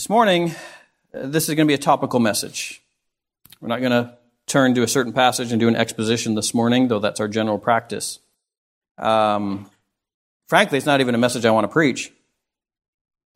[0.00, 0.54] This morning,
[1.12, 2.80] uh, this is going to be a topical message.
[3.60, 6.88] We're not going to turn to a certain passage and do an exposition this morning,
[6.88, 8.18] though that's our general practice.
[8.96, 9.70] Um,
[10.46, 12.10] frankly, it's not even a message I want to preach.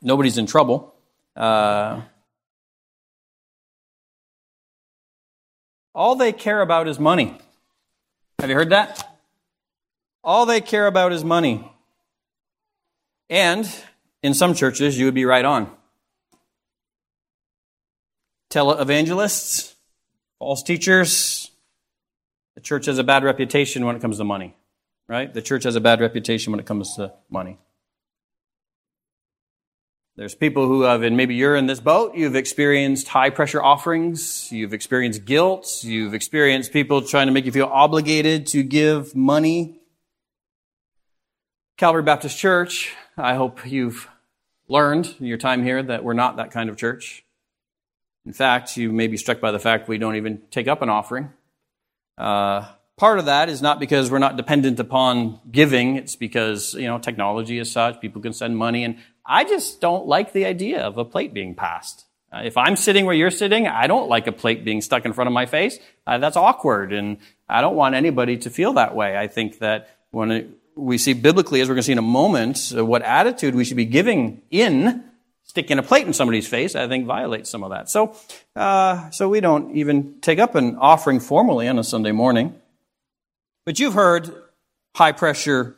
[0.00, 0.94] Nobody's in trouble.
[1.36, 2.00] Uh,
[5.94, 7.36] all they care about is money.
[8.38, 9.06] Have you heard that?
[10.24, 11.70] All they care about is money.
[13.28, 13.70] And
[14.22, 15.70] in some churches, you would be right on
[18.54, 19.74] televangelists,
[20.38, 21.50] false teachers.
[22.54, 24.54] The church has a bad reputation when it comes to money,
[25.08, 25.32] right?
[25.32, 27.58] The church has a bad reputation when it comes to money.
[30.16, 34.52] There's people who have, and maybe you're in this boat, you've experienced high pressure offerings,
[34.52, 39.80] you've experienced guilt, you've experienced people trying to make you feel obligated to give money.
[41.76, 44.08] Calvary Baptist Church, I hope you've
[44.68, 47.23] learned in your time here that we're not that kind of church.
[48.26, 50.88] In fact, you may be struck by the fact we don't even take up an
[50.88, 51.30] offering.
[52.16, 55.96] Uh, part of that is not because we're not dependent upon giving.
[55.96, 58.84] It's because, you know, technology is such, people can send money.
[58.84, 62.06] And I just don't like the idea of a plate being passed.
[62.32, 65.12] Uh, if I'm sitting where you're sitting, I don't like a plate being stuck in
[65.12, 65.78] front of my face.
[66.06, 66.92] Uh, that's awkward.
[66.92, 69.16] And I don't want anybody to feel that way.
[69.16, 72.02] I think that when it, we see biblically, as we're going to see in a
[72.02, 75.04] moment, uh, what attitude we should be giving in
[75.54, 77.88] sticking a plate in somebody's face, I think violates some of that.
[77.88, 78.16] So,
[78.56, 82.56] uh, so we don't even take up an offering formally on a Sunday morning.
[83.64, 84.34] But you've heard
[84.96, 85.76] high pressure,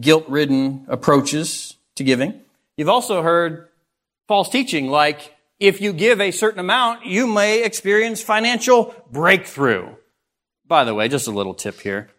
[0.00, 2.40] guilt ridden approaches to giving.
[2.76, 3.68] You've also heard
[4.26, 9.94] false teaching like, if you give a certain amount, you may experience financial breakthrough.
[10.66, 12.10] By the way, just a little tip here.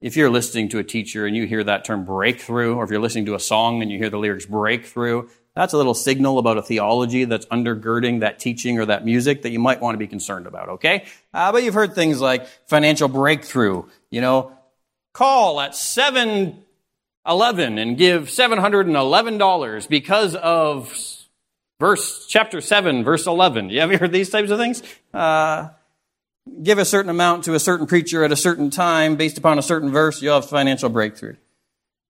[0.00, 3.00] If you're listening to a teacher and you hear that term breakthrough, or if you're
[3.00, 6.58] listening to a song and you hear the lyrics breakthrough, that's a little signal about
[6.58, 10.08] a theology that's undergirding that teaching or that music that you might want to be
[10.08, 11.04] concerned about, okay?
[11.32, 14.52] Uh, but you've heard things like financial breakthrough, you know,
[15.12, 20.92] call at 711 and give $711 because of
[21.78, 23.70] verse, chapter 7, verse 11.
[23.70, 24.82] You ever heard these types of things?
[25.12, 25.68] Uh,
[26.64, 29.62] give a certain amount to a certain preacher at a certain time based upon a
[29.62, 31.36] certain verse, you'll have financial breakthrough.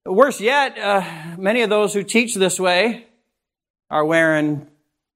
[0.03, 3.05] Worse yet, uh, many of those who teach this way
[3.89, 4.67] are wearing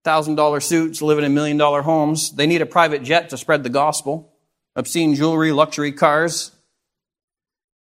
[0.06, 2.32] $1,000 suits, living in million dollar homes.
[2.32, 4.32] They need a private jet to spread the gospel,
[4.76, 6.52] obscene jewelry, luxury cars.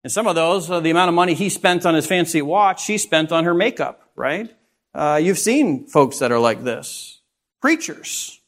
[0.03, 2.97] And some of those, the amount of money he spent on his fancy watch, she
[2.99, 4.55] spent on her makeup, right?
[4.95, 7.21] Uh, you've seen folks that are like this.
[7.61, 8.41] Preachers.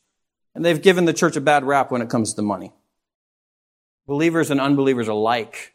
[0.55, 2.73] And they've given the church a bad rap when it comes to money.
[4.07, 5.75] Believers and unbelievers alike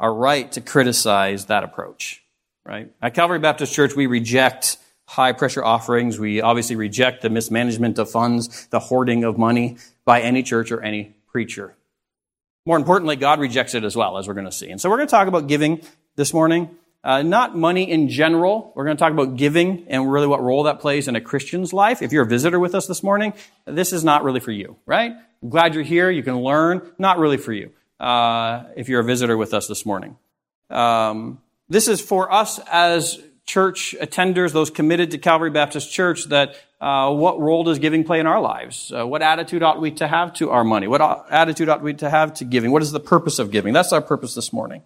[0.00, 2.22] are right to criticize that approach,
[2.64, 2.90] right?
[3.00, 4.78] At Calvary Baptist Church, we reject
[5.10, 6.20] high pressure offerings.
[6.20, 10.80] We obviously reject the mismanagement of funds, the hoarding of money by any church or
[10.82, 11.74] any preacher.
[12.64, 14.70] More importantly, God rejects it as well, as we're going to see.
[14.70, 15.82] And so we're going to talk about giving
[16.14, 16.76] this morning.
[17.02, 18.72] Uh, not money in general.
[18.76, 21.72] We're going to talk about giving and really what role that plays in a Christian's
[21.72, 22.02] life.
[22.02, 23.32] If you're a visitor with us this morning,
[23.64, 25.12] this is not really for you, right?
[25.42, 26.08] I'm glad you're here.
[26.08, 26.82] You can learn.
[26.98, 27.72] Not really for you.
[27.98, 30.16] Uh, if you're a visitor with us this morning.
[30.68, 36.56] Um, this is for us as church attenders, those committed to Calvary Baptist Church, that
[36.80, 38.92] uh, what role does giving play in our lives?
[38.92, 40.86] Uh, what attitude ought we to have to our money?
[40.86, 42.70] What attitude ought we to have to giving?
[42.70, 43.72] What is the purpose of giving?
[43.72, 44.82] That's our purpose this morning.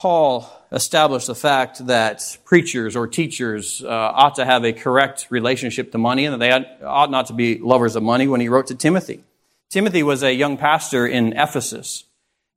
[0.00, 5.92] Paul established the fact that preachers or teachers uh, ought to have a correct relationship
[5.92, 8.66] to money and that they ought not to be lovers of money when he wrote
[8.66, 9.20] to Timothy.
[9.70, 12.04] Timothy was a young pastor in Ephesus.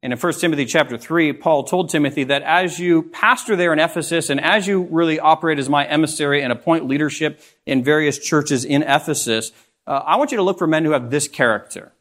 [0.08, 3.80] And in 1 Timothy chapter 3, Paul told Timothy that as you pastor there in
[3.80, 8.64] Ephesus and as you really operate as my emissary and appoint leadership in various churches
[8.64, 9.52] in Ephesus,
[9.86, 11.92] uh, I want you to look for men who have this character.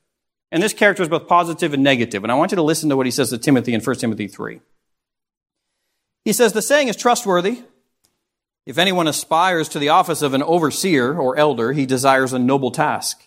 [0.52, 2.22] And this character is both positive and negative.
[2.22, 4.28] And I want you to listen to what he says to Timothy in 1 Timothy
[4.28, 4.60] 3.
[6.24, 7.62] He says, The saying is trustworthy.
[8.66, 12.70] If anyone aspires to the office of an overseer or elder, he desires a noble
[12.70, 13.25] task.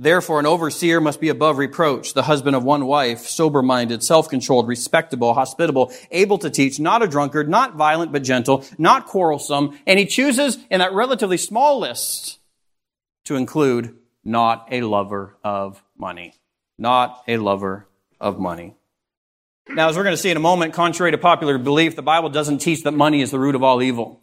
[0.00, 4.30] Therefore, an overseer must be above reproach, the husband of one wife, sober minded, self
[4.30, 9.78] controlled, respectable, hospitable, able to teach, not a drunkard, not violent but gentle, not quarrelsome.
[9.86, 12.38] And he chooses in that relatively small list
[13.26, 13.94] to include
[14.24, 16.32] not a lover of money.
[16.78, 17.86] Not a lover
[18.18, 18.76] of money.
[19.68, 22.30] Now, as we're going to see in a moment, contrary to popular belief, the Bible
[22.30, 24.22] doesn't teach that money is the root of all evil.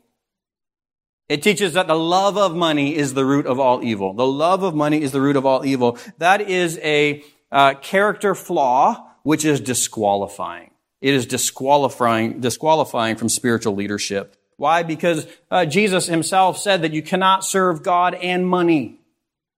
[1.29, 4.13] It teaches that the love of money is the root of all evil.
[4.13, 5.97] The love of money is the root of all evil.
[6.19, 10.71] That is a uh, character flaw which is disqualifying.
[11.01, 14.81] It is disqualifying, disqualifying from spiritual leadership Why?
[14.81, 18.99] Because uh, Jesus himself said that you cannot serve God and money.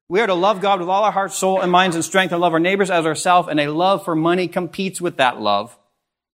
[0.09, 2.41] We are to love God with all our heart, soul, and minds and strength and
[2.41, 5.77] love our neighbors as ourselves, and a love for money competes with that love.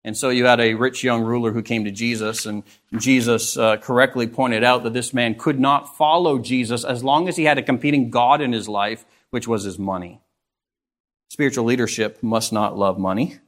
[0.04, 2.62] And so you had a rich young ruler who came to Jesus, and
[2.98, 7.36] Jesus uh, correctly pointed out that this man could not follow Jesus as long as
[7.36, 10.20] he had a competing God in his life, which was his money.
[11.30, 13.38] Spiritual leadership must not love money.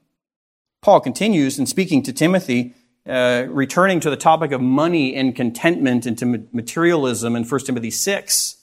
[0.80, 2.74] Paul continues in speaking to Timothy,
[3.06, 7.90] uh, returning to the topic of money and contentment and to materialism in 1 Timothy
[7.90, 8.56] 6.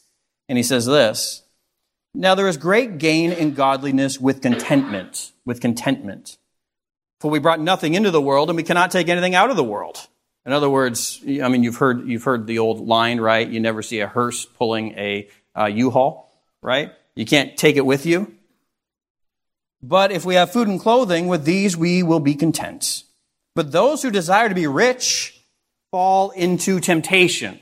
[0.50, 1.44] And he says this
[2.16, 6.38] Now there is great gain in godliness with contentment, with contentment.
[7.24, 9.64] For we brought nothing into the world and we cannot take anything out of the
[9.64, 10.10] world.
[10.46, 13.48] In other words, I mean, you've heard, you've heard the old line, right?
[13.48, 16.30] You never see a hearse pulling a uh, U-Haul,
[16.62, 16.92] right?
[17.16, 18.36] You can't take it with you.
[19.82, 23.04] But if we have food and clothing, with these we will be content.
[23.56, 25.42] But those who desire to be rich
[25.92, 27.58] fall into temptation.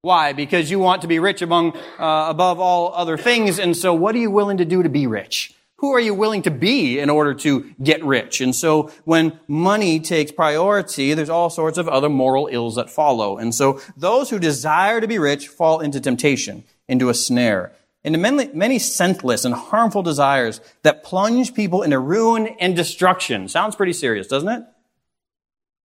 [0.00, 0.32] Why?
[0.32, 3.58] Because you want to be rich among, uh, above all other things.
[3.58, 5.52] And so what are you willing to do to be rich?
[5.78, 8.40] Who are you willing to be in order to get rich?
[8.40, 13.36] And so when money takes priority, there's all sorts of other moral ills that follow.
[13.36, 18.18] And so those who desire to be rich fall into temptation, into a snare, into
[18.18, 23.46] many, many senseless and harmful desires that plunge people into ruin and destruction.
[23.46, 24.64] Sounds pretty serious, doesn't it?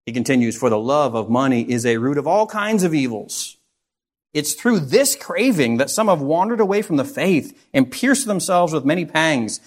[0.06, 3.58] He continues, for the love of money is a root of all kinds of evils.
[4.34, 8.74] It's through this craving that some have wandered away from the faith and pierced themselves
[8.74, 9.60] with many pangs.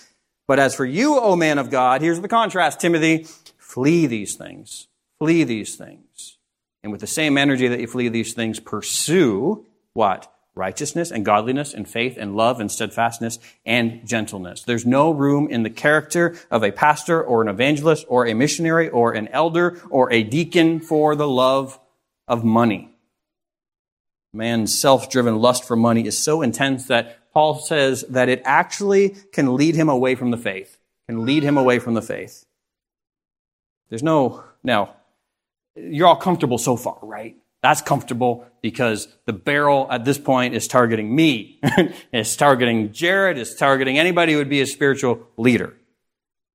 [0.52, 3.26] But as for you, O man of God, here's the contrast, Timothy,
[3.56, 4.86] flee these things.
[5.18, 6.36] Flee these things.
[6.82, 9.64] And with the same energy that you flee these things, pursue
[9.94, 10.30] what?
[10.54, 14.60] Righteousness and godliness and faith and love and steadfastness and gentleness.
[14.60, 18.90] There's no room in the character of a pastor or an evangelist or a missionary
[18.90, 21.80] or an elder or a deacon for the love
[22.28, 22.91] of money.
[24.32, 29.56] Man's self-driven lust for money is so intense that Paul says that it actually can
[29.56, 32.44] lead him away from the faith, can lead him away from the faith.
[33.88, 34.96] There's no, now,
[35.76, 37.36] you're all comfortable so far, right?
[37.62, 41.60] That's comfortable because the barrel at this point is targeting me.
[42.12, 43.38] it's targeting Jared.
[43.38, 45.74] It's targeting anybody who would be a spiritual leader.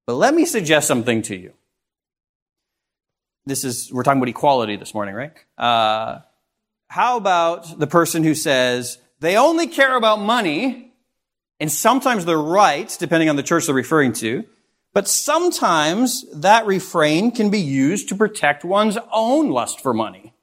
[0.06, 1.54] But let me suggest something to you.
[3.46, 5.32] This is, we're talking about equality this morning, right?
[5.58, 6.20] Uh,
[6.88, 10.94] how about the person who says, they only care about money,
[11.60, 14.46] and sometimes they're right, depending on the church they're referring to.
[14.94, 20.34] But sometimes that refrain can be used to protect one's own lust for money.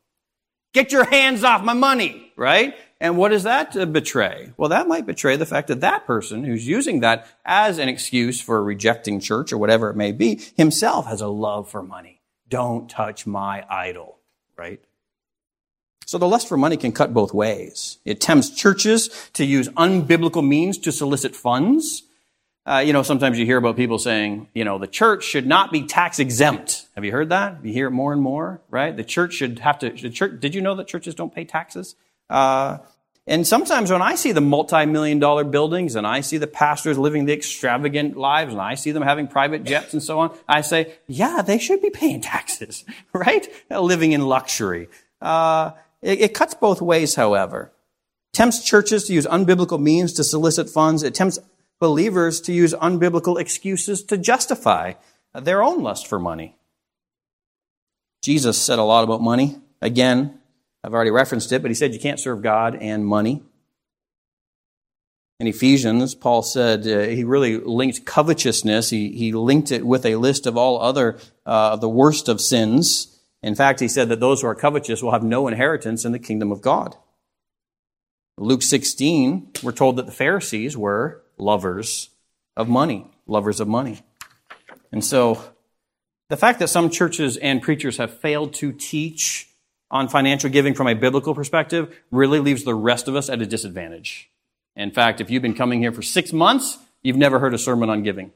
[0.73, 2.75] Get your hands off my money, right?
[3.00, 4.52] And what does that uh, betray?
[4.56, 8.41] Well, that might betray the fact that that person who's using that as an excuse
[8.41, 12.23] for rejecting church or whatever it may be, himself has a love for money.
[12.49, 14.19] Don't touch my idol,
[14.56, 14.81] right?
[16.06, 17.99] So the lust for money can cut both ways.
[18.05, 22.03] It tempts churches to use unbiblical means to solicit funds.
[22.67, 25.71] Uh, you know, sometimes you hear about people saying, you know, the church should not
[25.71, 26.87] be tax exempt.
[26.95, 27.65] Have you heard that?
[27.65, 28.97] You hear it more and more, right?
[28.97, 29.91] The church should have to.
[29.91, 30.41] The church.
[30.41, 31.95] Did you know that churches don't pay taxes?
[32.31, 32.79] Uh,
[33.27, 37.25] and sometimes when I see the multi-million dollar buildings and I see the pastors living
[37.25, 40.95] the extravagant lives and I see them having private jets and so on, I say,
[41.06, 42.85] yeah, they should be paying taxes,
[43.15, 43.47] right?
[43.71, 44.89] Living in luxury.
[45.23, 45.71] Uh,
[46.05, 47.73] it, it cuts both ways, however.
[48.33, 51.03] Tempts churches to use unbiblical means to solicit funds.
[51.03, 51.39] It tempts
[51.81, 54.94] believers to use unbiblical excuses to justify
[55.34, 56.56] their own lust for money.
[58.23, 59.56] Jesus said a lot about money.
[59.81, 60.39] Again,
[60.82, 63.43] I've already referenced it, but he said you can't serve God and money.
[65.41, 68.91] In Ephesians, Paul said uh, he really linked covetousness.
[68.91, 73.14] He, he linked it with a list of all other, uh, the worst of sins.
[73.44, 76.19] In fact, he said that those who are covetous will have no inheritance in the
[76.19, 76.96] kingdom of God.
[78.39, 82.08] Luke 16, we're told that the Pharisees were lovers
[82.56, 84.01] of money, lovers of money.
[84.91, 85.44] And so,
[86.31, 89.51] the fact that some churches and preachers have failed to teach
[89.91, 93.46] on financial giving from a biblical perspective really leaves the rest of us at a
[93.46, 94.31] disadvantage.
[94.74, 97.91] In fact, if you've been coming here for six months, you've never heard a sermon
[97.91, 98.32] on giving.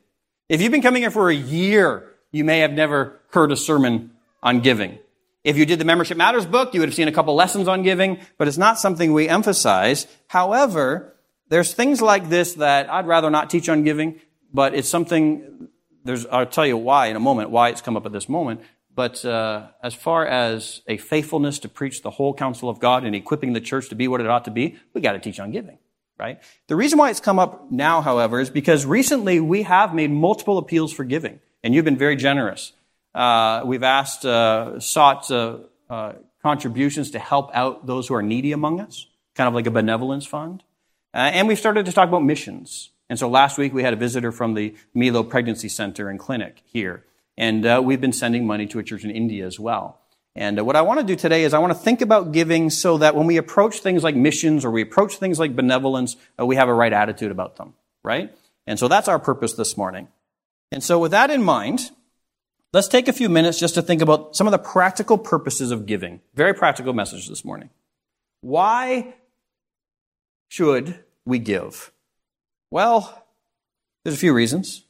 [0.51, 4.11] If you've been coming here for a year, you may have never heard a sermon
[4.43, 4.99] on giving.
[5.45, 7.83] If you did the Membership Matters book, you would have seen a couple lessons on
[7.83, 10.07] giving, but it's not something we emphasize.
[10.27, 11.15] However,
[11.49, 14.21] there's things like this that I'd rather not teach on giving,
[14.53, 15.69] but it's something,
[16.05, 18.61] there's, I'll tell you why in a moment, why it's come up at this moment.
[18.95, 23.15] But uh, as far as a faithfulness to preach the whole counsel of God and
[23.15, 25.53] equipping the church to be what it ought to be, we got to teach on
[25.53, 25.79] giving,
[26.19, 26.41] right?
[26.67, 30.59] The reason why it's come up now, however, is because recently we have made multiple
[30.59, 32.73] appeals for giving, and you've been very generous.
[33.15, 35.59] Uh, we've asked, uh, sought uh,
[35.91, 36.13] uh,
[36.43, 40.27] contributions to help out those who are needy among us, kind of like a benevolence
[40.27, 40.63] fund.
[41.15, 42.91] Uh, and we've started to talk about missions.
[43.09, 46.63] And so last week we had a visitor from the Milo Pregnancy Center and Clinic
[46.67, 47.05] here.
[47.37, 50.01] And uh, we've been sending money to a church in India as well.
[50.35, 52.99] And what I want to do today is I want to think about giving so
[52.99, 56.69] that when we approach things like missions or we approach things like benevolence, we have
[56.69, 57.75] a right attitude about them,
[58.05, 58.33] right?
[58.67, 60.07] And so that's our purpose this morning.
[60.71, 61.91] And so with that in mind,
[62.73, 65.87] let's take a few minutes just to think about some of the practical purposes of
[65.87, 66.21] giving.
[66.35, 67.71] Very practical message this morning.
[68.41, 69.15] Why
[70.49, 71.93] should we give?
[72.71, 73.27] Well,
[74.05, 74.85] there's a few reasons.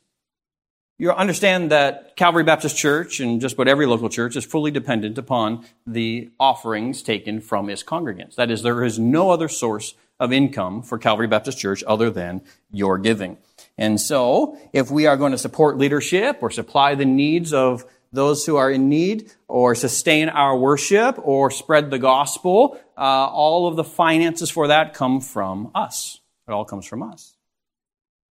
[1.01, 5.17] You understand that Calvary Baptist Church and just about every local church is fully dependent
[5.17, 8.35] upon the offerings taken from its congregants.
[8.35, 12.43] That is, there is no other source of income for Calvary Baptist Church other than
[12.73, 13.39] your giving.
[13.79, 18.45] And so, if we are going to support leadership or supply the needs of those
[18.45, 23.77] who are in need or sustain our worship or spread the gospel, uh, all of
[23.77, 26.21] the finances for that come from us.
[26.49, 27.37] It all comes from us.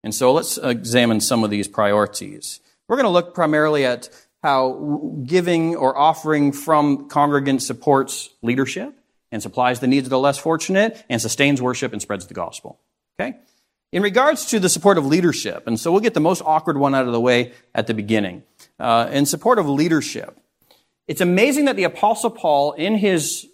[0.04, 2.60] And so let's examine some of these priorities.
[2.88, 4.10] We're going to look primarily at
[4.44, 8.94] how giving or offering from congregants supports leadership
[9.32, 12.80] and supplies the needs of the less fortunate and sustains worship and spreads the gospel.
[13.20, 13.38] Okay?
[13.92, 16.96] In regards to the support of leadership, and so we'll get the most awkward one
[16.96, 18.44] out of the way at the beginning.
[18.80, 20.40] Uh, in support of leadership,
[21.08, 23.48] it's amazing that the Apostle Paul, in his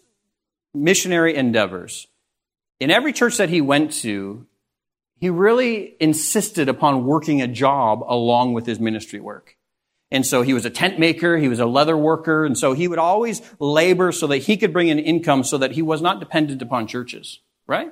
[0.75, 2.06] missionary endeavors,
[2.79, 4.46] in every church that he went to,
[5.20, 9.58] he really insisted upon working a job along with his ministry work.
[10.12, 12.88] And so he was a tent maker, he was a leather worker, and so he
[12.88, 16.20] would always labor so that he could bring in income so that he was not
[16.20, 17.91] dependent upon churches, right?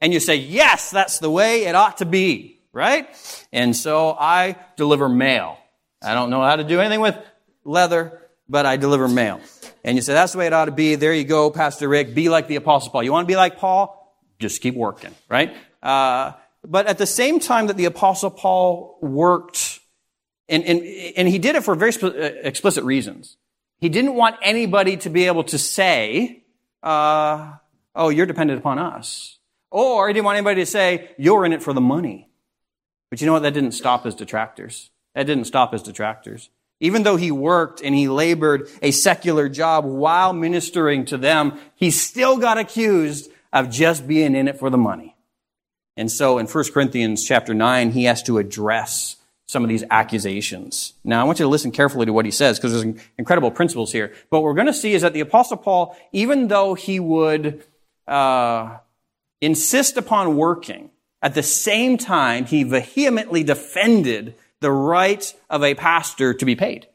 [0.00, 3.08] And you say, yes, that's the way it ought to be, right?
[3.52, 5.58] And so I deliver mail.
[6.02, 7.16] I don't know how to do anything with
[7.64, 9.40] leather, but I deliver mail.
[9.84, 10.94] And you say, that's the way it ought to be.
[10.96, 12.14] There you go, Pastor Rick.
[12.14, 13.02] Be like the Apostle Paul.
[13.02, 14.14] You want to be like Paul?
[14.38, 15.56] Just keep working, right?
[15.82, 16.32] Uh,
[16.66, 19.80] but at the same time that the Apostle Paul worked,
[20.48, 20.82] and, and,
[21.16, 22.08] and he did it for very uh,
[22.42, 23.36] explicit reasons.
[23.78, 26.44] He didn't want anybody to be able to say,
[26.82, 27.52] uh,
[27.94, 29.35] oh, you're dependent upon us.
[29.70, 32.28] Or he didn't want anybody to say, you're in it for the money.
[33.10, 33.42] But you know what?
[33.42, 34.90] That didn't stop his detractors.
[35.14, 36.50] That didn't stop his detractors.
[36.80, 41.90] Even though he worked and he labored a secular job while ministering to them, he
[41.90, 45.16] still got accused of just being in it for the money.
[45.96, 50.92] And so in 1 Corinthians chapter 9, he has to address some of these accusations.
[51.04, 53.92] Now, I want you to listen carefully to what he says because there's incredible principles
[53.92, 54.12] here.
[54.28, 57.64] But what we're going to see is that the apostle Paul, even though he would,
[58.06, 58.76] uh,
[59.40, 60.90] insist upon working,
[61.22, 66.88] at the same time, he vehemently defended the right of a pastor to be paid.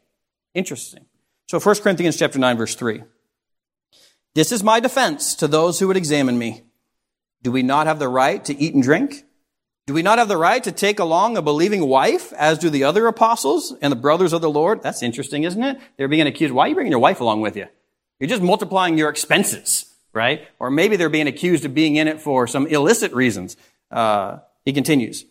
[0.54, 1.06] Interesting.
[1.48, 3.02] So 1 Corinthians chapter 9 verse 3.
[4.34, 6.62] This is my defense to those who would examine me.
[7.42, 9.24] Do we not have the right to eat and drink?
[9.86, 12.84] Do we not have the right to take along a believing wife, as do the
[12.84, 14.82] other apostles and the brothers of the Lord?
[14.82, 15.78] That's interesting, isn't it?
[15.96, 16.54] They're being accused.
[16.54, 17.66] Why are you bringing your wife along with you?
[18.20, 20.46] You're just multiplying your expenses right?
[20.58, 23.56] Or maybe they're being accused of being in it for some illicit reasons.
[23.90, 25.24] Uh, he continues.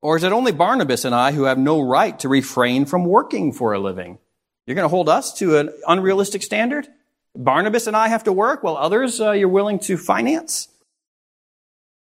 [0.00, 3.52] Or is it only Barnabas and I who have no right to refrain from working
[3.52, 4.18] for a living?
[4.66, 6.88] You're going to hold us to an unrealistic standard?
[7.36, 10.68] Barnabas and I have to work while others uh, you're willing to finance?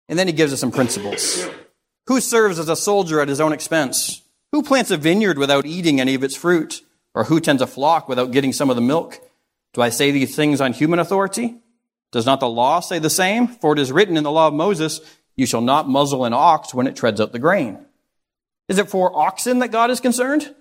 [0.09, 1.49] And then he gives us some principles.
[2.07, 4.23] Who serves as a soldier at his own expense?
[4.53, 6.83] Who plants a vineyard without eating any of its fruit?
[7.15, 9.21] Or who tends a flock without getting some of the milk?
[9.75, 11.57] Do I say these things on human authority?
[12.13, 13.49] Does not the law say the same?
[13.49, 15.01] For it is written in the law of Moses,
[15.35, 17.85] you shall not muzzle an ox when it treads out the grain.
[18.69, 20.55] Is it for oxen that God is concerned?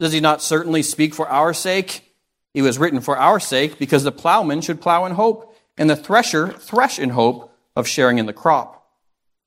[0.00, 2.04] Does he not certainly speak for our sake?
[2.52, 5.96] He was written for our sake because the plowman should plow in hope and the
[5.96, 8.74] thresher thresh in hope of sharing in the crop.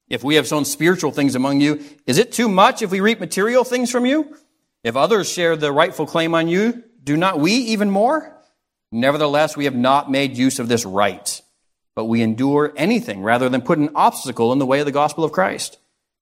[0.10, 3.20] If we have sown spiritual things among you, is it too much if we reap
[3.20, 4.36] material things from you?
[4.84, 8.36] If others share the rightful claim on you, do not we even more?
[8.92, 11.41] Nevertheless, we have not made use of this right,
[12.02, 15.24] but we endure anything rather than put an obstacle in the way of the gospel
[15.24, 15.78] of Christ.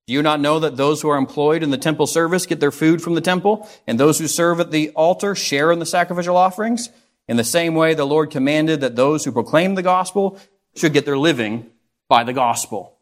[0.08, 2.70] Do you not know that those who are employed in the temple service get their
[2.70, 6.36] food from the temple, and those who serve at the altar share in the sacrificial
[6.36, 6.90] offerings?
[7.30, 10.38] In the same way, the Lord commanded that those who proclaim the gospel
[10.76, 11.68] should get their living
[12.10, 12.98] by the gospel.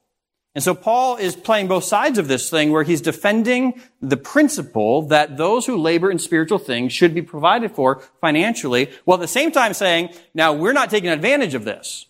[0.54, 5.02] And so Paul is playing both sides of this thing where he's defending the principle
[5.08, 9.28] that those who labor in spiritual things should be provided for financially, while at the
[9.28, 12.06] same time saying, now we're not taking advantage of this.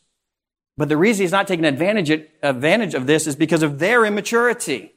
[0.77, 4.93] But the reason he's not taking advantage, advantage of this is because of their immaturity.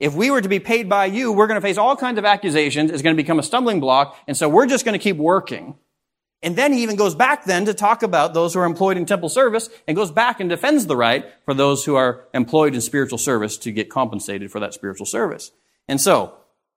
[0.00, 2.24] If we were to be paid by you, we're going to face all kinds of
[2.24, 2.90] accusations.
[2.90, 4.18] It's going to become a stumbling block.
[4.26, 5.76] And so we're just going to keep working.
[6.42, 9.06] And then he even goes back then to talk about those who are employed in
[9.06, 12.82] temple service and goes back and defends the right for those who are employed in
[12.82, 15.52] spiritual service to get compensated for that spiritual service.
[15.88, 16.34] And so,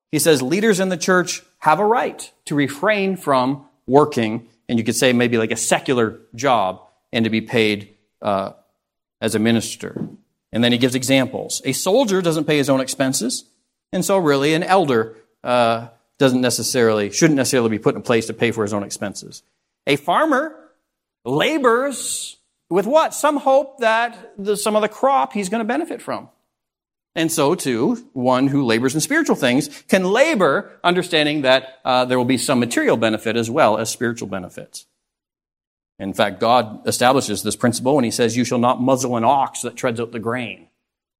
[0.10, 4.86] he says leaders in the church have a right to refrain from working, and you
[4.86, 8.52] could say maybe like a secular job, and to be paid uh,
[9.22, 10.08] as a minister.
[10.52, 11.62] And then he gives examples.
[11.66, 13.46] A soldier doesn't pay his own expenses,
[13.92, 18.34] and so really an elder uh, doesn't necessarily shouldn't necessarily be put in place to
[18.34, 19.44] pay for his own expenses.
[19.86, 20.56] A farmer
[21.26, 22.38] labors
[22.70, 23.14] with what?
[23.14, 26.30] Some hope that the, some of the crop he's going to benefit from.
[27.16, 32.18] And so, too, one who labors in spiritual things can labor understanding that uh, there
[32.18, 34.86] will be some material benefit as well as spiritual benefits.
[36.00, 39.62] In fact, God establishes this principle when He says, You shall not muzzle an ox
[39.62, 40.68] that treads out the grain.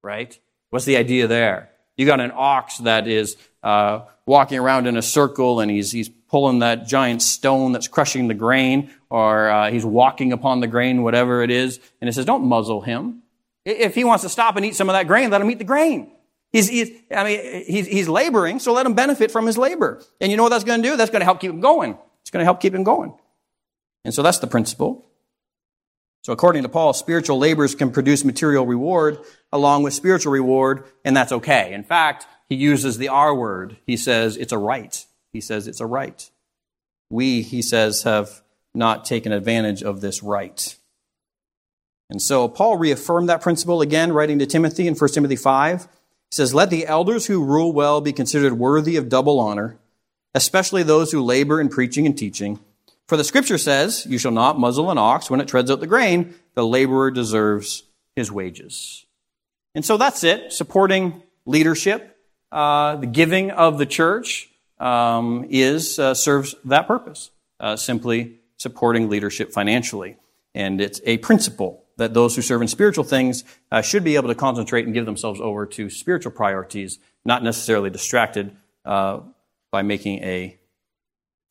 [0.03, 0.38] Right?
[0.69, 1.69] What's the idea there?
[1.96, 6.10] You got an ox that is uh, walking around in a circle and he's, he's
[6.10, 11.03] pulling that giant stone that's crushing the grain, or uh, he's walking upon the grain,
[11.03, 11.79] whatever it is.
[12.01, 13.24] And it says, Don't muzzle him.
[13.65, 15.65] If he wants to stop and eat some of that grain, let him eat the
[15.65, 16.12] grain.
[16.53, 20.01] He's, he's I mean, he's, he's laboring, so let him benefit from his labor.
[20.22, 20.96] And you know what that's going to do?
[20.96, 21.98] That's going to help keep him going.
[22.22, 23.13] It's going to help keep him going.
[24.06, 25.06] And so that's the principle.
[26.24, 29.20] So according to Paul, spiritual labors can produce material reward
[29.51, 31.74] along with spiritual reward, and that's okay.
[31.74, 33.77] In fact, he uses the R word.
[33.86, 35.06] He says it's a right.
[35.32, 36.30] He says it's a right.
[37.10, 38.42] We, he says, have
[38.74, 40.75] not taken advantage of this right.
[42.10, 45.84] And so Paul reaffirmed that principle again, writing to Timothy in 1 Timothy 5.
[45.84, 45.88] He
[46.32, 49.77] says, Let the elders who rule well be considered worthy of double honor,
[50.34, 52.60] especially those who labor in preaching and teaching.
[53.08, 55.88] For the scripture says, You shall not muzzle an ox when it treads out the
[55.88, 56.36] grain.
[56.56, 57.84] The laborer deserves
[58.16, 59.06] his wages.
[59.74, 62.18] And so that's it, supporting leadership.
[62.52, 64.50] Uh, the giving of the church
[64.80, 70.18] um, is uh, serves that purpose, uh, simply supporting leadership financially.
[70.54, 74.30] And it's a principle that those who serve in spiritual things uh, should be able
[74.30, 79.20] to concentrate and give themselves over to spiritual priorities, not necessarily distracted uh,
[79.72, 80.58] by making a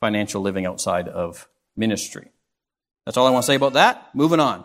[0.06, 2.30] financial living outside of ministry.
[3.04, 4.14] That's all I want to say about that.
[4.14, 4.64] Moving on.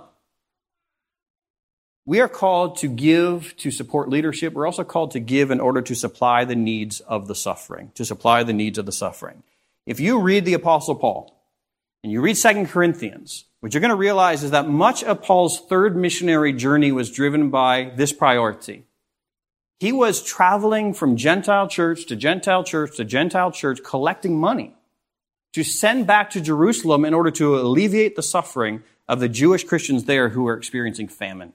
[2.06, 4.54] We are called to give to support leadership.
[4.54, 8.06] We're also called to give in order to supply the needs of the suffering, to
[8.06, 9.42] supply the needs of the suffering.
[9.88, 11.44] If you read the Apostle Paul
[12.04, 15.60] and you read 2 Corinthians, what you're going to realize is that much of Paul's
[15.70, 18.86] third missionary journey was driven by this priority.
[19.80, 24.76] He was traveling from Gentile church to Gentile church to Gentile church collecting money
[25.54, 30.06] to send back to Jerusalem in order to alleviate the suffering of the Jewish Christians
[30.06, 31.54] there who were experiencing famine.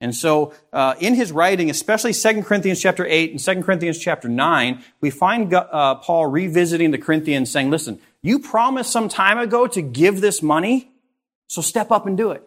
[0.00, 4.28] And so, uh, in his writing, especially 2 Corinthians chapter 8 and 2 Corinthians chapter
[4.28, 9.68] 9, we find uh, Paul revisiting the Corinthians saying, listen, you promised some time ago
[9.68, 10.90] to give this money,
[11.48, 12.42] so step up and do it.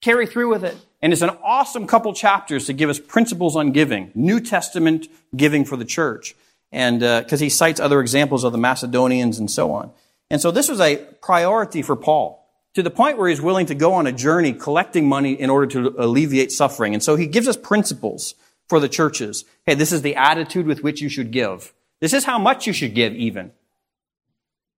[0.00, 0.76] Carry through with it.
[1.00, 5.64] And it's an awesome couple chapters to give us principles on giving, New Testament giving
[5.64, 6.36] for the church.
[6.70, 9.90] And because uh, he cites other examples of the Macedonians and so on.
[10.32, 13.74] And so this was a priority for Paul to the point where he's willing to
[13.74, 16.94] go on a journey collecting money in order to alleviate suffering.
[16.94, 18.34] And so he gives us principles
[18.66, 19.44] for the churches.
[19.66, 21.74] Hey, this is the attitude with which you should give.
[22.00, 23.52] This is how much you should give even.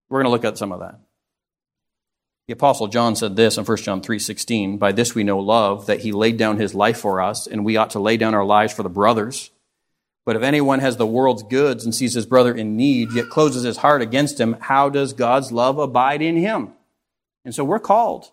[0.09, 0.99] We're going to look at some of that.
[2.49, 6.01] The apostle John said this in 1 John 3:16, "By this we know love, that
[6.01, 8.75] he laid down his life for us, and we ought to lay down our lives
[8.75, 9.51] for the brothers.
[10.25, 13.63] But if anyone has the world's goods and sees his brother in need, yet closes
[13.63, 16.73] his heart against him, how does God's love abide in him?"
[17.45, 18.31] And so we're called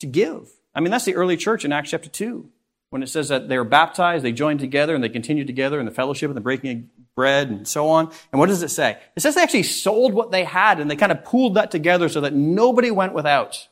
[0.00, 0.50] to give.
[0.74, 2.48] I mean, that's the early church in Acts chapter 2.
[2.90, 5.86] When it says that they were baptized, they joined together, and they continued together in
[5.86, 8.12] the fellowship and the breaking of bread and so on.
[8.30, 8.98] And what does it say?
[9.16, 12.08] It says they actually sold what they had and they kind of pooled that together
[12.08, 13.66] so that nobody went without.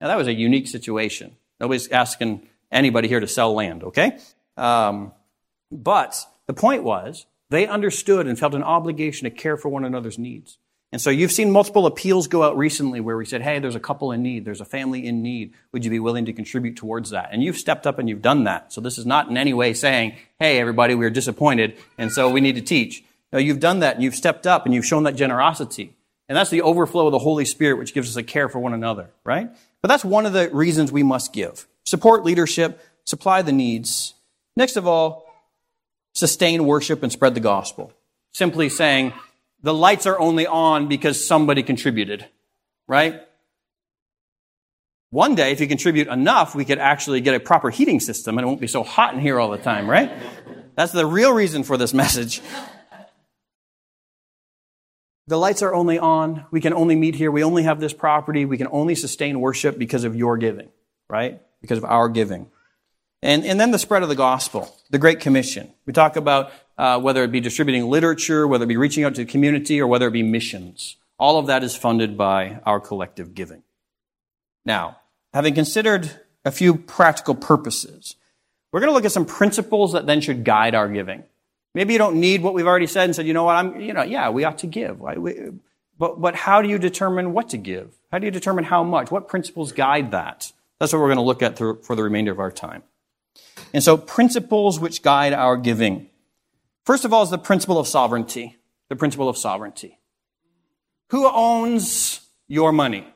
[0.00, 1.34] Now, that was a unique situation.
[1.58, 4.18] Nobody's asking anybody here to sell land, okay?
[4.56, 5.12] Um,
[5.72, 10.18] but the point was, they understood and felt an obligation to care for one another's
[10.18, 10.58] needs.
[10.90, 13.80] And so you've seen multiple appeals go out recently where we said, hey, there's a
[13.80, 15.54] couple in need, there's a family in need.
[15.70, 17.28] Would you be willing to contribute towards that?
[17.30, 18.72] And you've stepped up and you've done that.
[18.72, 22.40] So this is not in any way saying, hey, everybody, we're disappointed, and so we
[22.40, 23.04] need to teach.
[23.32, 25.94] No, you've done that and you've stepped up and you've shown that generosity.
[26.28, 28.74] And that's the overflow of the Holy Spirit, which gives us a care for one
[28.74, 29.50] another, right?
[29.82, 31.68] But that's one of the reasons we must give.
[31.84, 34.14] Support leadership, supply the needs.
[34.56, 35.29] Next of all,
[36.20, 37.92] sustain worship and spread the gospel.
[38.32, 39.14] Simply saying,
[39.62, 42.26] the lights are only on because somebody contributed,
[42.86, 43.22] right?
[45.08, 48.44] One day, if you contribute enough, we could actually get a proper heating system and
[48.44, 50.12] it won't be so hot in here all the time, right?
[50.76, 52.42] That's the real reason for this message.
[55.26, 56.44] the lights are only on.
[56.50, 57.30] We can only meet here.
[57.30, 58.44] We only have this property.
[58.44, 60.68] We can only sustain worship because of your giving,
[61.08, 61.40] right?
[61.62, 62.50] Because of our giving.
[63.22, 65.72] And, and then the spread of the gospel, the Great Commission.
[65.84, 69.24] We talk about uh, whether it be distributing literature, whether it be reaching out to
[69.24, 70.96] the community, or whether it be missions.
[71.18, 73.62] All of that is funded by our collective giving.
[74.64, 75.00] Now,
[75.34, 76.10] having considered
[76.46, 78.16] a few practical purposes,
[78.72, 81.24] we're going to look at some principles that then should guide our giving.
[81.74, 83.92] Maybe you don't need what we've already said and said, you know what, I'm, you
[83.92, 85.00] know, yeah, we ought to give.
[85.98, 87.98] But, but how do you determine what to give?
[88.10, 89.10] How do you determine how much?
[89.10, 90.52] What principles guide that?
[90.78, 92.82] That's what we're going to look at through, for the remainder of our time.
[93.72, 96.08] And so, principles which guide our giving.
[96.84, 98.56] First of all, is the principle of sovereignty.
[98.88, 99.98] The principle of sovereignty.
[101.10, 103.06] Who owns your money?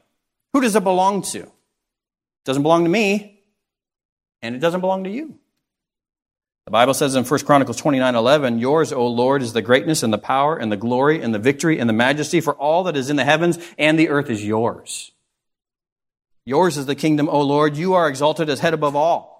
[0.52, 1.40] Who does it belong to?
[1.40, 1.50] It
[2.44, 3.42] doesn't belong to me,
[4.42, 5.38] and it doesn't belong to you.
[6.66, 10.12] The Bible says in 1 Chronicles 29 11, Yours, O Lord, is the greatness and
[10.12, 13.10] the power and the glory and the victory and the majesty, for all that is
[13.10, 15.12] in the heavens and the earth is yours.
[16.46, 17.76] Yours is the kingdom, O Lord.
[17.76, 19.33] You are exalted as head above all.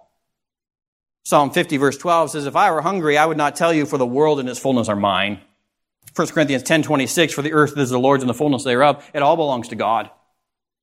[1.25, 3.99] Psalm 50, verse 12 says, If I were hungry, I would not tell you, for
[3.99, 5.41] the world and its fullness are mine.
[6.15, 9.09] 1 Corinthians 10, 26, For the earth is the Lord's and the fullness thereof.
[9.15, 10.11] It all belongs to God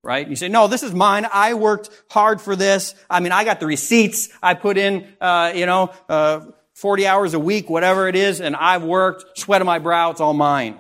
[0.04, 0.28] right?
[0.28, 1.28] You say, no, this is mine.
[1.32, 2.96] I worked hard for this.
[3.10, 4.30] I mean, I got the receipts.
[4.42, 6.42] I put in, uh, you know, uh,
[6.74, 10.22] 40 hours a week, whatever it is, and I've worked, sweat of my brow, it's
[10.22, 10.80] all mine.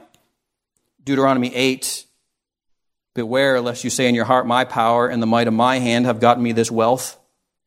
[1.03, 2.05] Deuteronomy 8.
[3.13, 6.05] Beware lest you say in your heart, My power and the might of my hand
[6.05, 7.19] have gotten me this wealth.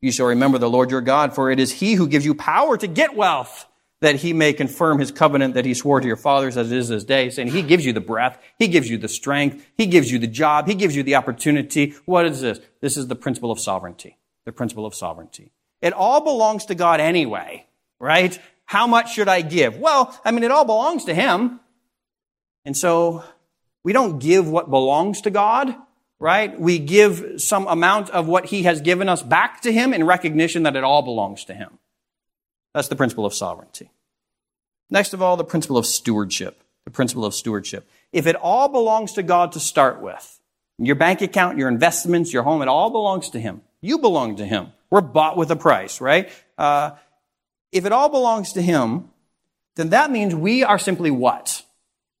[0.05, 2.77] You shall remember the Lord your God, for it is he who gives you power
[2.77, 3.65] to get wealth
[4.01, 6.89] that he may confirm his covenant that he swore to your fathers as it is
[6.89, 10.11] this day, saying he gives you the breath, he gives you the strength, he gives
[10.11, 11.95] you the job, he gives you the opportunity.
[12.05, 12.59] What is this?
[12.81, 14.19] This is the principle of sovereignty.
[14.45, 15.51] The principle of sovereignty.
[15.81, 17.65] It all belongs to God anyway,
[17.99, 18.39] right?
[18.65, 19.79] How much should I give?
[19.79, 21.59] Well, I mean, it all belongs to him.
[22.63, 23.23] And so
[23.83, 25.75] we don't give what belongs to God,
[26.19, 26.59] right?
[26.59, 30.63] We give some amount of what he has given us back to him in recognition
[30.63, 31.77] that it all belongs to him.
[32.73, 33.89] That's the principle of sovereignty.
[34.89, 36.61] Next of all, the principle of stewardship.
[36.85, 37.89] The principle of stewardship.
[38.11, 40.39] If it all belongs to God to start with,
[40.77, 43.61] your bank account, your investments, your home, it all belongs to Him.
[43.81, 44.71] You belong to Him.
[44.89, 46.29] We're bought with a price, right?
[46.57, 46.91] Uh,
[47.71, 49.09] if it all belongs to Him,
[49.75, 51.63] then that means we are simply what?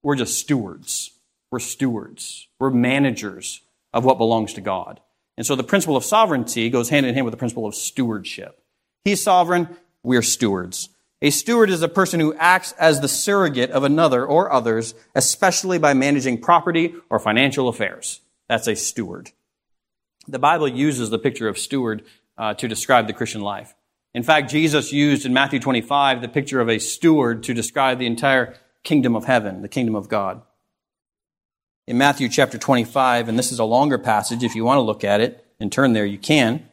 [0.03, 1.11] We're just stewards.
[1.51, 2.47] We're stewards.
[2.59, 3.61] We're managers
[3.95, 4.99] of what belongs to God.
[5.37, 8.61] And so the principle of sovereignty goes hand in hand with the principle of stewardship.
[9.03, 9.69] He's sovereign,
[10.03, 10.89] we're stewards.
[11.21, 15.79] A steward is a person who acts as the surrogate of another or others, especially
[15.79, 18.19] by managing property or financial affairs.
[18.49, 19.31] That's a steward.
[20.27, 22.03] The Bible uses the picture of steward
[22.37, 23.73] uh, to describe the Christian life.
[24.13, 28.05] In fact, Jesus used in Matthew 25 the picture of a steward to describe the
[28.05, 30.41] entire kingdom of heaven, the kingdom of God.
[31.87, 35.03] In Matthew chapter 25, and this is a longer passage, if you want to look
[35.03, 36.67] at it and turn there, you can.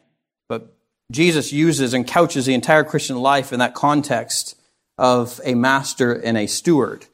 [0.49, 0.75] But
[1.11, 4.57] Jesus uses and couches the entire Christian life in that context
[4.97, 7.05] of a master and a steward.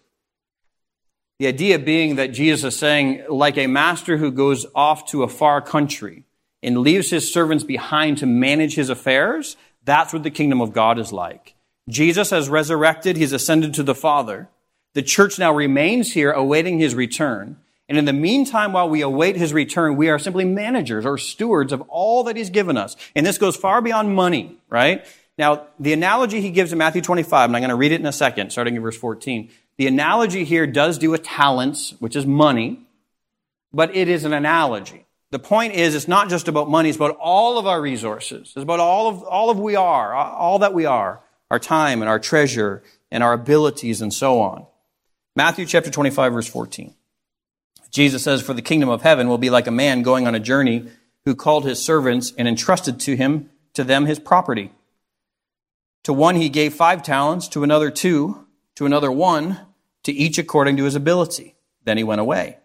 [1.40, 5.28] The idea being that Jesus is saying, like a master who goes off to a
[5.28, 6.24] far country
[6.64, 11.00] and leaves his servants behind to manage his affairs, that's what the kingdom of God
[11.00, 11.56] is like.
[11.90, 14.48] Jesus has resurrected, he's ascended to the Father.
[14.94, 17.58] The church now remains here awaiting his return.
[17.90, 21.74] And in the meantime, while we await his return, we are simply managers or stewards
[21.74, 22.96] of all that he's given us.
[23.16, 25.04] And this goes far beyond money, right?
[25.40, 28.06] Now, the analogy he gives in Matthew 25, and I'm going to read it in
[28.06, 29.50] a second, starting in verse 14.
[29.78, 32.82] The analogy here does do with talents, which is money,
[33.74, 35.06] but it is an analogy.
[35.32, 38.54] The point is, it's not just about money, it's about all of our resources.
[38.56, 42.10] It's about all of, all of we are, all that we are, our time and
[42.10, 44.68] our treasure and our abilities and so on.
[45.36, 46.94] Matthew chapter 25, verse 14.
[47.90, 50.40] Jesus says, For the kingdom of heaven will be like a man going on a
[50.40, 50.90] journey
[51.26, 54.72] who called his servants and entrusted to him, to them his property.
[56.04, 59.60] To one he gave five talents, to another two, to another one,
[60.04, 61.56] to each according to his ability.
[61.84, 62.58] Then he went away.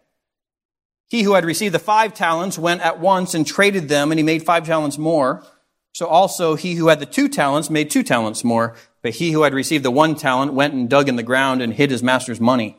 [1.08, 4.24] He who had received the five talents went at once and traded them, and he
[4.24, 5.44] made five talents more.
[5.92, 8.74] So also he who had the two talents made two talents more.
[9.02, 11.72] But he who had received the one talent went and dug in the ground and
[11.72, 12.78] hid his master's money.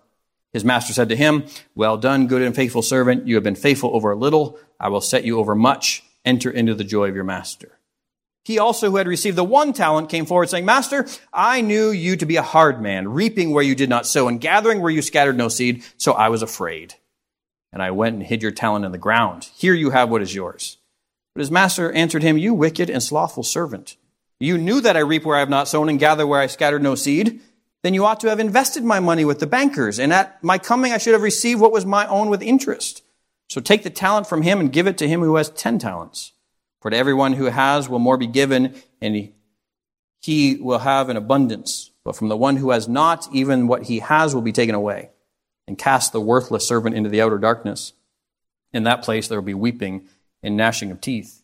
[0.53, 3.27] His master said to him, Well done, good and faithful servant.
[3.27, 4.59] You have been faithful over a little.
[4.79, 6.03] I will set you over much.
[6.25, 7.79] Enter into the joy of your master.
[8.43, 12.15] He also, who had received the one talent, came forward saying, Master, I knew you
[12.15, 15.01] to be a hard man, reaping where you did not sow and gathering where you
[15.01, 15.83] scattered no seed.
[15.97, 16.95] So I was afraid.
[17.71, 19.49] And I went and hid your talent in the ground.
[19.55, 20.77] Here you have what is yours.
[21.33, 23.95] But his master answered him, You wicked and slothful servant.
[24.39, 26.81] You knew that I reap where I have not sown and gather where I scattered
[26.81, 27.41] no seed.
[27.83, 30.93] Then you ought to have invested my money with the bankers, and at my coming
[30.93, 33.03] I should have received what was my own with interest.
[33.49, 36.33] So take the talent from him and give it to him who has ten talents.
[36.79, 39.33] For to everyone who has will more be given, and
[40.19, 41.91] he will have an abundance.
[42.03, 45.09] But from the one who has not, even what he has will be taken away.
[45.67, 47.93] And cast the worthless servant into the outer darkness.
[48.73, 50.07] In that place there will be weeping
[50.41, 51.43] and gnashing of teeth.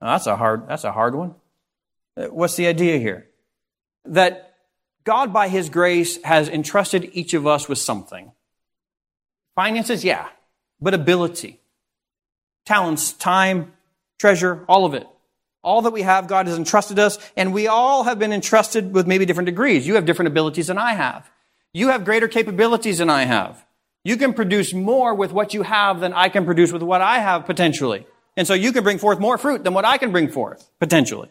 [0.00, 1.34] Now, that's a hard, that's a hard one.
[2.16, 3.28] Uh, what's the idea here?
[4.04, 4.53] That
[5.04, 8.32] God, by His grace, has entrusted each of us with something.
[9.54, 10.28] Finances, yeah,
[10.80, 11.60] but ability,
[12.64, 13.72] talents, time,
[14.18, 15.06] treasure, all of it.
[15.62, 19.06] All that we have, God has entrusted us, and we all have been entrusted with
[19.06, 19.86] maybe different degrees.
[19.86, 21.30] You have different abilities than I have.
[21.72, 23.64] You have greater capabilities than I have.
[24.04, 27.18] You can produce more with what you have than I can produce with what I
[27.18, 28.06] have potentially.
[28.36, 31.30] And so you can bring forth more fruit than what I can bring forth potentially.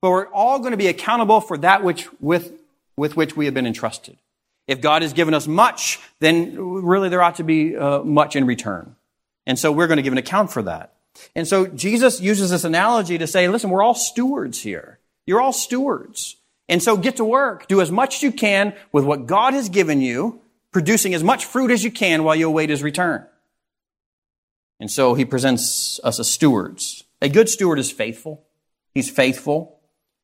[0.00, 2.52] But we're all going to be accountable for that which with,
[2.96, 4.18] with which we have been entrusted.
[4.66, 8.46] If God has given us much, then really there ought to be uh, much in
[8.46, 8.96] return.
[9.46, 10.94] And so we're going to give an account for that.
[11.34, 14.98] And so Jesus uses this analogy to say, listen, we're all stewards here.
[15.26, 16.36] You're all stewards.
[16.68, 17.68] And so get to work.
[17.68, 20.40] Do as much as you can with what God has given you,
[20.72, 23.26] producing as much fruit as you can while you await his return.
[24.80, 27.04] And so he presents us as stewards.
[27.22, 28.44] A good steward is faithful.
[28.92, 29.78] He's faithful.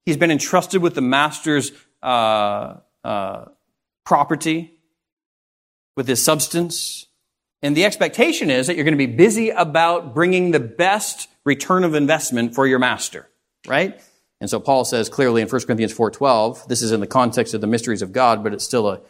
[0.05, 1.73] He's been entrusted with the master's
[2.03, 3.45] uh, uh,
[4.05, 4.75] property,
[5.97, 7.07] with his substance.
[7.63, 11.85] And the expectation is that you're going to be busy about bringing the best return
[11.85, 13.29] of investment for your master,
[13.67, 14.01] right?
[14.41, 17.61] And so Paul says clearly in 1 Corinthians 4:12, this is in the context of
[17.61, 19.01] the mysteries of God, but it's still a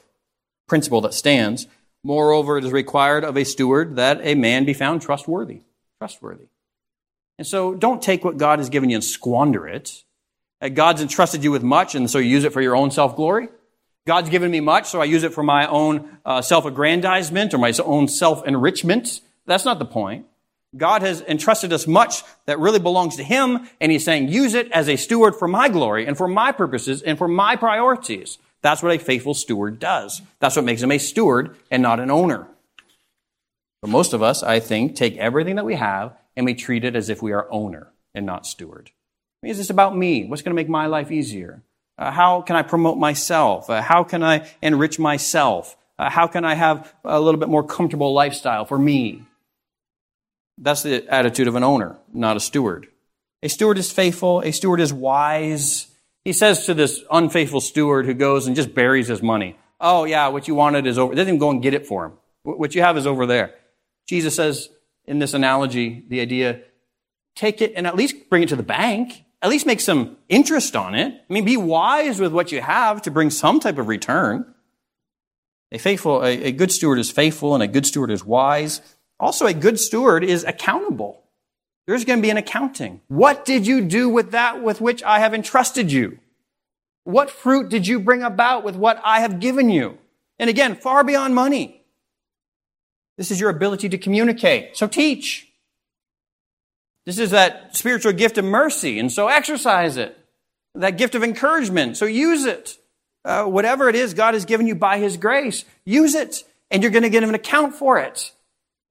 [0.66, 1.68] principle that stands.
[2.02, 5.60] Moreover, it is required of a steward that a man be found trustworthy.
[5.98, 6.46] Trustworthy.
[7.38, 10.04] And so don't take what God has given you and squander it.
[10.68, 13.48] God's entrusted you with much, and so you use it for your own self-glory.
[14.06, 17.72] God's given me much, so I use it for my own uh, self-aggrandizement or my
[17.84, 19.20] own self-enrichment.
[19.46, 20.26] That's not the point.
[20.76, 24.70] God has entrusted us much that really belongs to Him, and He's saying, use it
[24.72, 28.38] as a steward for my glory and for my purposes and for my priorities.
[28.62, 30.20] That's what a faithful steward does.
[30.38, 32.46] That's what makes him a steward and not an owner.
[33.80, 36.94] But most of us, I think, take everything that we have and we treat it
[36.94, 38.90] as if we are owner and not steward.
[39.42, 40.26] Is this about me?
[40.26, 41.62] What's going to make my life easier?
[41.96, 43.70] Uh, how can I promote myself?
[43.70, 45.76] Uh, how can I enrich myself?
[45.98, 49.22] Uh, how can I have a little bit more comfortable lifestyle for me?
[50.58, 52.88] That's the attitude of an owner, not a steward.
[53.42, 54.40] A steward is faithful.
[54.42, 55.86] A steward is wise.
[56.22, 60.28] He says to this unfaithful steward who goes and just buries his money, Oh, yeah,
[60.28, 61.14] what you wanted is over.
[61.14, 62.12] Doesn't even go and get it for him.
[62.42, 63.54] What you have is over there.
[64.06, 64.68] Jesus says
[65.06, 66.60] in this analogy, the idea,
[67.34, 70.76] take it and at least bring it to the bank at least make some interest
[70.76, 71.14] on it.
[71.14, 74.54] I mean, be wise with what you have to bring some type of return.
[75.72, 78.80] A faithful, a, a good steward is faithful and a good steward is wise.
[79.18, 81.22] Also, a good steward is accountable.
[81.86, 83.00] There's going to be an accounting.
[83.08, 86.18] What did you do with that with which I have entrusted you?
[87.04, 89.98] What fruit did you bring about with what I have given you?
[90.38, 91.82] And again, far beyond money.
[93.16, 94.76] This is your ability to communicate.
[94.76, 95.49] So teach.
[97.06, 100.16] This is that spiritual gift of mercy, and so exercise it.
[100.74, 102.76] That gift of encouragement, so use it.
[103.24, 106.92] Uh, whatever it is God has given you by His grace, use it, and you're
[106.92, 108.32] going to get an account for it.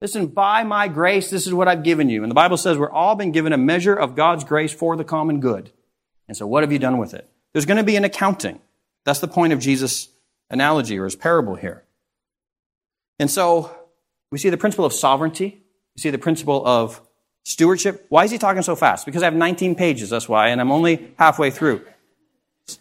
[0.00, 2.22] Listen, by my grace, this is what I've given you.
[2.22, 5.04] And the Bible says we're all been given a measure of God's grace for the
[5.04, 5.70] common good.
[6.26, 7.28] And so what have you done with it?
[7.52, 8.60] There's going to be an accounting.
[9.04, 10.08] That's the point of Jesus'
[10.48, 11.84] analogy or his parable here.
[13.18, 13.70] And so
[14.30, 15.62] we see the principle of sovereignty.
[15.96, 17.02] We see the principle of
[17.44, 18.06] Stewardship.
[18.08, 19.06] Why is he talking so fast?
[19.06, 21.84] Because I have 19 pages, that's why, and I'm only halfway through.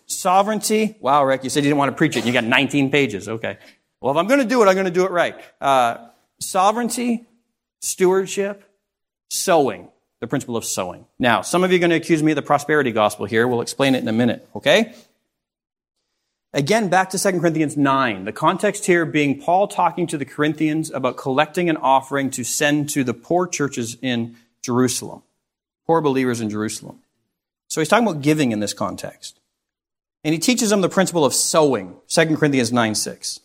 [0.06, 0.98] Sovereignty.
[1.00, 2.26] Wow, Rick, you said you didn't want to preach it.
[2.26, 3.28] You got 19 pages.
[3.28, 3.58] Okay.
[4.02, 5.36] Well, if I'm going to do it, I'm going to do it right.
[5.60, 5.98] Uh,
[6.40, 7.26] sovereignty,
[7.80, 8.64] stewardship,
[9.30, 9.90] sowing.
[10.22, 11.06] The principle of sowing.
[11.18, 13.48] Now, some of you are going to accuse me of the prosperity gospel here.
[13.48, 14.94] We'll explain it in a minute, okay?
[16.54, 18.26] Again, back to 2 Corinthians 9.
[18.26, 22.90] The context here being Paul talking to the Corinthians about collecting an offering to send
[22.90, 25.24] to the poor churches in Jerusalem,
[25.86, 27.00] poor believers in Jerusalem.
[27.70, 29.40] So he's talking about giving in this context.
[30.24, 33.40] And he teaches them the principle of sowing, 2 Corinthians 9 6.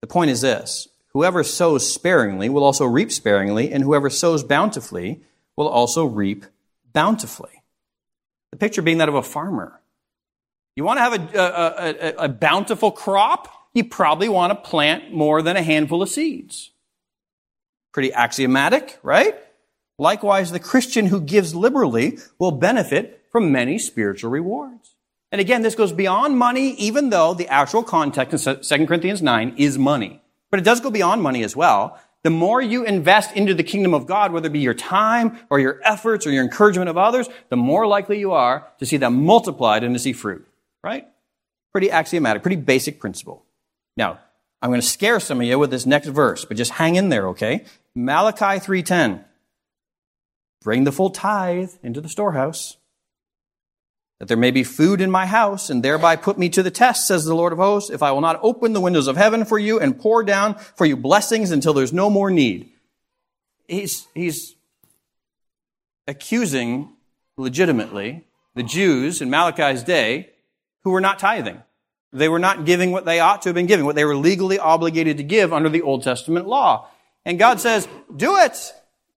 [0.00, 5.20] The point is this whoever sows sparingly will also reap sparingly, and whoever sows bountifully
[5.56, 6.46] will also reap
[6.92, 7.62] bountifully.
[8.50, 9.80] The picture being that of a farmer.
[10.74, 13.48] You want to have a, a, a, a bountiful crop?
[13.74, 16.70] You probably want to plant more than a handful of seeds.
[17.92, 19.34] Pretty axiomatic, right?
[20.02, 24.96] Likewise, the Christian who gives liberally will benefit from many spiritual rewards.
[25.30, 29.54] And again, this goes beyond money, even though the actual context in 2 Corinthians 9
[29.58, 30.20] is money.
[30.50, 32.00] But it does go beyond money as well.
[32.24, 35.60] The more you invest into the kingdom of God, whether it be your time or
[35.60, 39.10] your efforts or your encouragement of others, the more likely you are to see that
[39.10, 40.44] multiplied and to see fruit.
[40.82, 41.06] Right?
[41.70, 43.44] Pretty axiomatic, pretty basic principle.
[43.96, 44.18] Now,
[44.60, 47.08] I'm going to scare some of you with this next verse, but just hang in
[47.08, 47.66] there, okay?
[47.94, 49.26] Malachi 3:10.
[50.62, 52.76] Bring the full tithe into the storehouse
[54.22, 57.08] that there may be food in my house, and thereby put me to the test,
[57.08, 59.58] says the Lord of hosts, if I will not open the windows of heaven for
[59.58, 62.70] you and pour down for you blessings until there's no more need.
[63.66, 64.54] He's, he's
[66.06, 66.90] accusing
[67.36, 70.30] legitimately the Jews in Malachi's day
[70.84, 71.60] who were not tithing.
[72.12, 74.60] They were not giving what they ought to have been giving, what they were legally
[74.60, 76.86] obligated to give under the Old Testament law.
[77.24, 78.72] And God says, do it.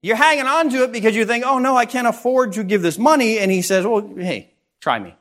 [0.06, 2.82] You're hanging on to it because you think, oh no, I can't afford to give
[2.82, 3.40] this money.
[3.40, 4.52] And he says, well, hey,
[4.86, 5.16] Try me.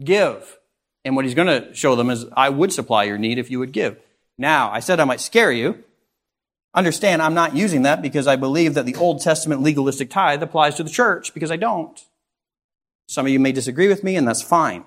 [0.00, 0.58] Give.
[1.04, 3.58] And what he's going to show them is, I would supply your need if you
[3.58, 3.98] would give.
[4.38, 5.82] Now, I said I might scare you.
[6.72, 10.76] Understand, I'm not using that because I believe that the Old Testament legalistic tithe applies
[10.76, 12.00] to the church because I don't.
[13.08, 14.84] Some of you may disagree with me, and that's fine.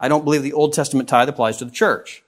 [0.00, 2.22] I don't believe the Old Testament tithe applies to the church.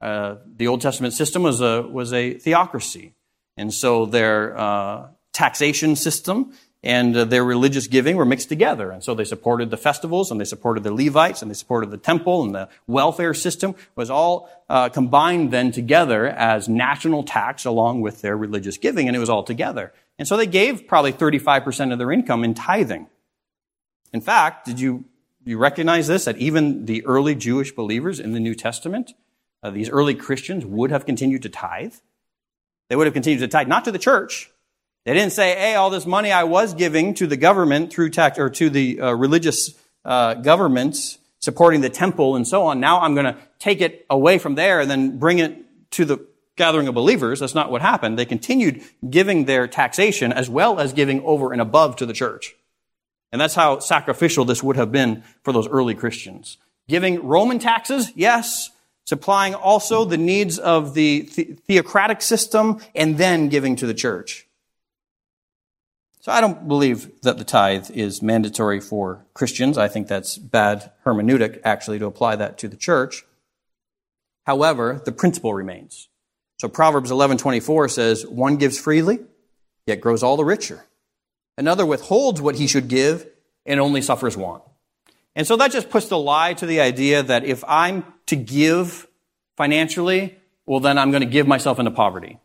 [0.00, 3.12] Uh, the Old Testament system was a, was a theocracy.
[3.58, 8.90] And so their uh, taxation system and uh, their religious giving were mixed together.
[8.90, 11.96] And so they supported the festivals and they supported the Levites and they supported the
[11.96, 18.02] temple and the welfare system was all uh, combined then together as national tax along
[18.02, 19.92] with their religious giving and it was all together.
[20.18, 23.08] And so they gave probably 35% of their income in tithing.
[24.12, 25.06] In fact, did you,
[25.44, 26.26] you recognize this?
[26.26, 29.14] That even the early Jewish believers in the New Testament,
[29.62, 31.94] uh, these early Christians would have continued to tithe.
[32.88, 34.50] They would have continued to tithe, not to the church,
[35.04, 38.38] they didn't say, hey, all this money I was giving to the government through tax,
[38.38, 42.80] or to the uh, religious uh, governments supporting the temple and so on.
[42.80, 46.26] Now I'm going to take it away from there and then bring it to the
[46.56, 47.40] gathering of believers.
[47.40, 48.18] That's not what happened.
[48.18, 52.54] They continued giving their taxation as well as giving over and above to the church.
[53.30, 56.56] And that's how sacrificial this would have been for those early Christians.
[56.88, 58.70] Giving Roman taxes, yes.
[59.06, 64.43] Supplying also the needs of the, the theocratic system and then giving to the church.
[66.24, 69.76] So I don't believe that the tithe is mandatory for Christians.
[69.76, 73.26] I think that's bad hermeneutic, actually, to apply that to the church.
[74.46, 76.08] However, the principle remains.
[76.58, 79.18] So Proverbs 11:24 says, "One gives freely,
[79.86, 80.86] yet grows all the richer.
[81.58, 83.26] Another withholds what he should give
[83.66, 84.62] and only suffers want."
[85.36, 89.08] And so that just puts the lie to the idea that if I'm to give
[89.58, 92.38] financially, well, then I'm going to give myself into poverty.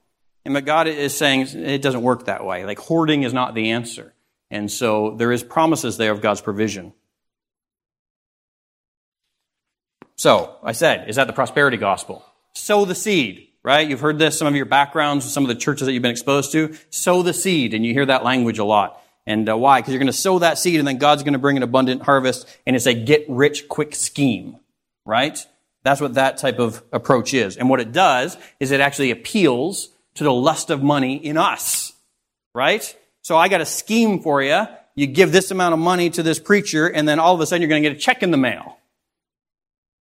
[0.45, 2.65] And but God is saying it doesn't work that way.
[2.65, 4.13] Like hoarding is not the answer.
[4.51, 6.93] And so there is promises there of God's provision.
[10.15, 12.25] So, I said, is that the prosperity gospel?
[12.53, 13.87] Sow the seed, right?
[13.87, 16.51] You've heard this, some of your backgrounds, some of the churches that you've been exposed
[16.51, 16.75] to.
[16.89, 19.01] Sow the seed, and you hear that language a lot.
[19.25, 19.79] And uh, why?
[19.79, 22.01] Because you're going to sow that seed, and then God's going to bring an abundant
[22.01, 24.57] harvest, and it's a get rich quick scheme,
[25.05, 25.39] right?
[25.83, 27.55] That's what that type of approach is.
[27.55, 29.87] And what it does is it actually appeals
[30.19, 31.93] to the lust of money in us,
[32.53, 32.95] right?
[33.21, 34.67] So I got a scheme for you.
[34.93, 37.61] You give this amount of money to this preacher, and then all of a sudden
[37.61, 38.77] you're going to get a check in the mail.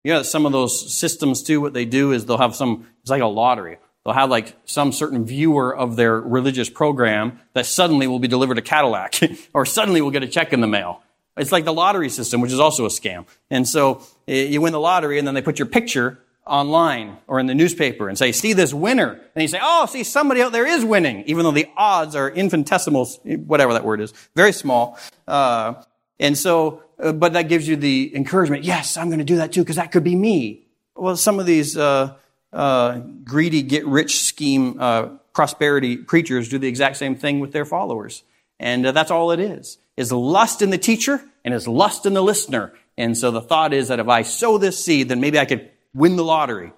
[0.02, 3.10] You know, some of those systems too, what they do is they'll have some, it's
[3.10, 3.78] like a lottery.
[4.04, 8.58] They'll have like some certain viewer of their religious program that suddenly will be delivered
[8.58, 9.20] a Cadillac
[9.54, 11.00] or suddenly will get a check in the mail.
[11.36, 13.26] It's like the lottery system, which is also a scam.
[13.50, 17.38] And so eh, you win the lottery and then they put your picture online or
[17.38, 19.20] in the newspaper and say, see this winner.
[19.34, 22.30] And you say, oh, see, somebody out there is winning, even though the odds are
[22.30, 23.06] infinitesimal,
[23.46, 24.98] whatever that word is, very small.
[25.26, 25.74] Uh,
[26.18, 29.52] and so, uh, but that gives you the encouragement, yes, I'm going to do that
[29.52, 30.66] too, because that could be me.
[30.96, 32.14] Well, some of these uh,
[32.52, 37.64] uh greedy, get rich scheme, uh, prosperity preachers do the exact same thing with their
[37.64, 38.24] followers.
[38.58, 42.14] And uh, that's all it is, is lust in the teacher and is lust in
[42.14, 42.72] the listener.
[42.96, 45.70] And so the thought is that if I sow this seed, then maybe I could
[45.94, 46.72] win the lottery.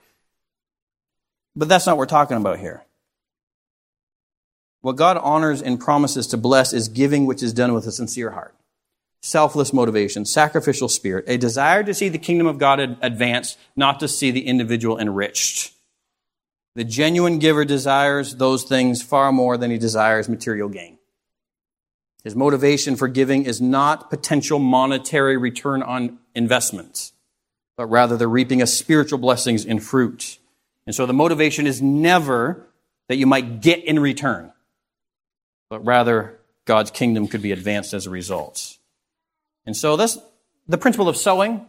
[1.56, 2.84] But that's not what we're talking about here.
[4.82, 8.30] What God honors and promises to bless is giving which is done with a sincere
[8.30, 8.54] heart,
[9.20, 14.08] selfless motivation, sacrificial spirit, a desire to see the kingdom of God advance, not to
[14.08, 15.72] see the individual enriched.
[16.76, 20.98] The genuine giver desires those things far more than he desires material gain.
[22.22, 27.12] His motivation for giving is not potential monetary return on investments,
[27.80, 30.38] but rather the reaping of spiritual blessings in fruit.
[30.84, 32.66] And so the motivation is never
[33.08, 34.52] that you might get in return,
[35.70, 38.76] but rather God's kingdom could be advanced as a result.
[39.64, 40.18] And so this,
[40.68, 41.64] the principle of sowing,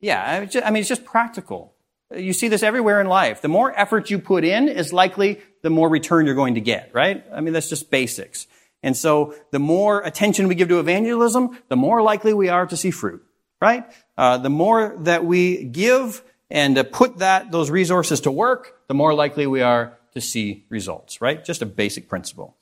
[0.00, 1.74] yeah, I mean, it's just practical.
[2.16, 3.42] You see this everywhere in life.
[3.42, 6.92] The more effort you put in is likely the more return you're going to get,
[6.94, 7.24] right?
[7.34, 8.46] I mean, that's just basics.
[8.84, 12.76] And so the more attention we give to evangelism, the more likely we are to
[12.76, 13.24] see fruit,
[13.60, 13.84] right?
[14.16, 18.94] Uh, the more that we give and uh, put that, those resources to work, the
[18.94, 21.44] more likely we are to see results, right?
[21.44, 22.56] Just a basic principle.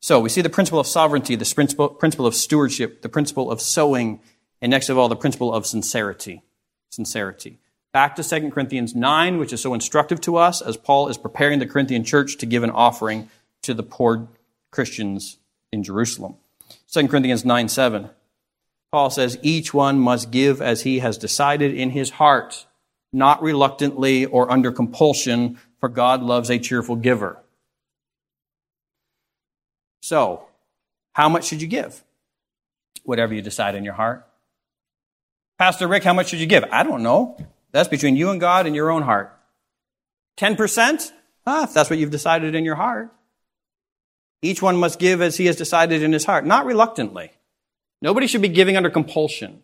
[0.00, 3.60] So we see the principle of sovereignty, the principle, principle of stewardship, the principle of
[3.60, 4.20] sowing,
[4.60, 6.42] and next of all, the principle of sincerity.
[6.90, 7.58] Sincerity.
[7.92, 11.58] Back to 2 Corinthians 9, which is so instructive to us as Paul is preparing
[11.58, 13.28] the Corinthian church to give an offering
[13.62, 14.28] to the poor
[14.70, 15.38] Christians
[15.70, 16.36] in Jerusalem.
[16.90, 18.10] 2 Corinthians 9 7.
[18.92, 22.66] Paul says, Each one must give as he has decided in his heart,
[23.12, 27.38] not reluctantly or under compulsion, for God loves a cheerful giver.
[30.02, 30.46] So,
[31.14, 32.04] how much should you give?
[33.04, 34.26] Whatever you decide in your heart.
[35.58, 36.64] Pastor Rick, how much should you give?
[36.70, 37.38] I don't know.
[37.72, 39.34] That's between you and God and your own heart.
[40.38, 41.10] 10%?
[41.46, 43.10] Ah, if that's what you've decided in your heart.
[44.42, 47.30] Each one must give as he has decided in his heart, not reluctantly.
[48.02, 49.62] Nobody should be giving under compulsion.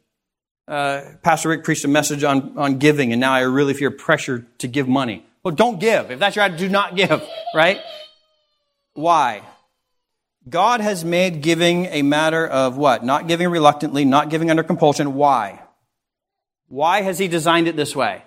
[0.66, 4.46] Uh, Pastor Rick preached a message on, on giving, and now I really feel pressure
[4.58, 5.26] to give money.
[5.42, 6.10] Well, don't give.
[6.12, 7.80] If that's your attitude, do not give, right?
[8.94, 9.42] Why?
[10.48, 13.04] God has made giving a matter of what?
[13.04, 15.14] Not giving reluctantly, not giving under compulsion.
[15.14, 15.60] Why?
[16.68, 18.22] Why has he designed it this way?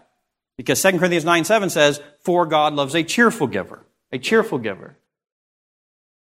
[0.58, 3.86] Because 2 Corinthians 9 7 says, For God loves a cheerful giver.
[4.12, 4.98] A cheerful giver.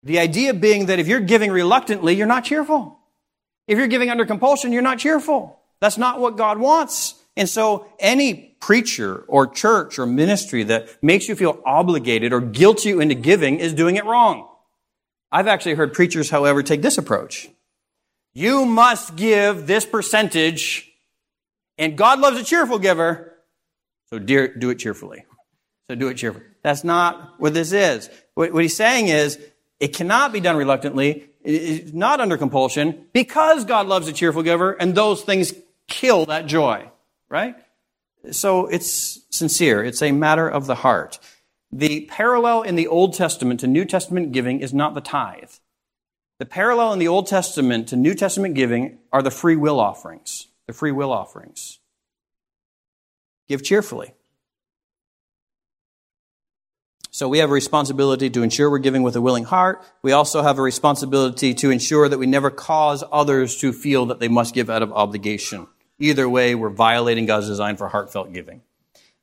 [0.04, 3.01] The idea being that if you're giving reluctantly, you're not cheerful.
[3.68, 5.60] If you're giving under compulsion, you're not cheerful.
[5.80, 7.16] That's not what God wants.
[7.38, 12.86] And so any preacher or church or ministry that makes you feel obligated or guilt
[12.86, 14.48] you into giving is doing it wrong.
[15.32, 17.50] I've actually heard preachers, however, take this approach.
[18.34, 20.92] You must give this percentage,
[21.78, 23.34] and God loves a cheerful giver,
[24.10, 25.26] so dear, do it cheerfully.
[25.90, 26.46] So do it cheerfully.
[26.64, 28.10] That's not what this is.
[28.36, 29.40] What he's saying is,
[29.80, 31.31] it cannot be done reluctantly.
[31.44, 35.54] It's not under compulsion because God loves a cheerful giver and those things
[35.88, 36.90] kill that joy,
[37.30, 37.56] right?
[38.32, 39.84] So it's sincere.
[39.84, 41.20] It's a matter of the heart.
[41.72, 45.52] The parallel in the Old Testament to New Testament giving is not the tithe.
[46.38, 50.48] The parallel in the Old Testament to New Testament giving are the free will offerings.
[50.68, 51.80] The free will offerings.
[53.48, 54.14] Give cheerfully.
[57.22, 59.84] So we have a responsibility to ensure we're giving with a willing heart.
[60.02, 64.20] We also have a responsibility to ensure that we never cause others to feel that
[64.20, 65.68] they must give out of obligation.
[66.00, 68.64] Either way, we're violating God's design for heartfelt giving.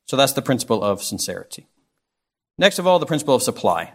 [0.04, 1.66] So that's the principle of sincerity.
[2.56, 3.94] Next of all, the principle of supply.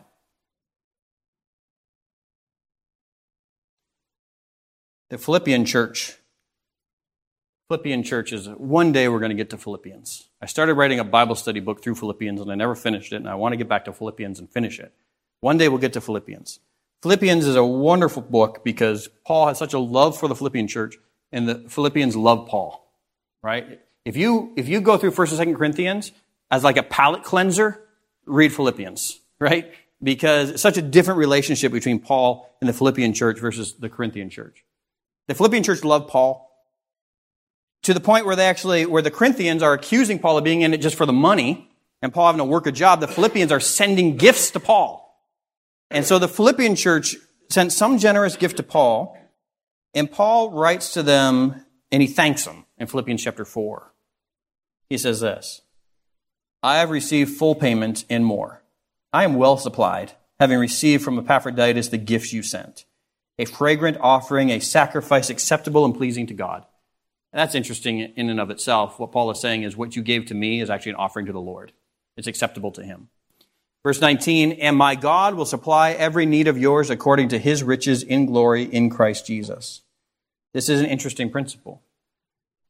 [5.11, 6.17] The Philippian church
[7.69, 8.47] Philippian churches.
[8.49, 10.27] One day we're going to get to Philippians.
[10.43, 13.29] I started writing a Bible study book through Philippians and I never finished it, and
[13.29, 14.93] I want to get back to Philippians and finish it.
[15.39, 16.59] One day we'll get to Philippians.
[17.01, 20.97] Philippians is a wonderful book because Paul has such a love for the Philippian church,
[21.31, 22.85] and the Philippians love Paul,
[23.41, 23.79] right?
[24.03, 26.11] If you, if you go through 1st and 2nd Corinthians
[26.51, 27.81] as like a palate cleanser,
[28.25, 29.71] read Philippians, right?
[30.01, 34.29] Because it's such a different relationship between Paul and the Philippian church versus the Corinthian
[34.29, 34.65] church.
[35.27, 36.52] The Philippian church loved Paul
[37.83, 40.73] to the point where they actually, where the Corinthians are accusing Paul of being in
[40.73, 41.69] it just for the money
[42.01, 42.99] and Paul having to work a job.
[42.99, 45.01] The Philippians are sending gifts to Paul.
[45.89, 47.15] And so the Philippian church
[47.49, 49.17] sent some generous gift to Paul
[49.93, 53.93] and Paul writes to them and he thanks them in Philippians chapter 4.
[54.89, 55.61] He says this,
[56.61, 58.63] I have received full payment and more.
[59.11, 62.85] I am well supplied, having received from Epaphroditus the gifts you sent,
[63.37, 66.65] a fragrant offering, a sacrifice acceptable and pleasing to God.
[67.33, 68.99] And that's interesting in and of itself.
[68.99, 71.33] What Paul is saying is what you gave to me is actually an offering to
[71.33, 71.71] the Lord.
[72.15, 73.09] It's acceptable to him.
[73.83, 78.03] Verse 19, and my God will supply every need of yours according to his riches
[78.03, 79.81] in glory in Christ Jesus.
[80.53, 81.81] This is an interesting principle.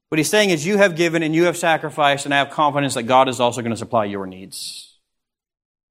[0.10, 2.94] What he's saying is you have given and you have sacrificed and I have confidence
[2.94, 4.98] that God is also going to supply your needs.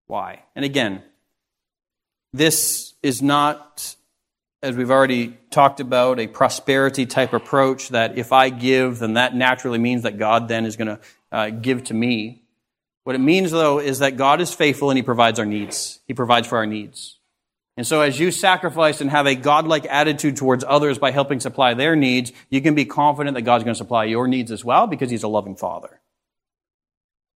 [0.07, 0.45] Why?
[0.57, 1.03] And again,
[2.33, 3.97] this is not
[4.63, 9.35] as we've already talked about, a prosperity type approach that if I give, then that
[9.35, 11.01] naturally means that God then is going to
[11.33, 12.45] uh, give to me.
[13.05, 15.99] What it means, though, is that God is faithful and He provides our needs.
[16.07, 17.19] He provides for our needs.
[17.77, 21.75] And so, as you sacrifice and have a godlike attitude towards others by helping supply
[21.75, 24.87] their needs, you can be confident that God's going to supply your needs as well
[24.87, 26.01] because He's a loving Father.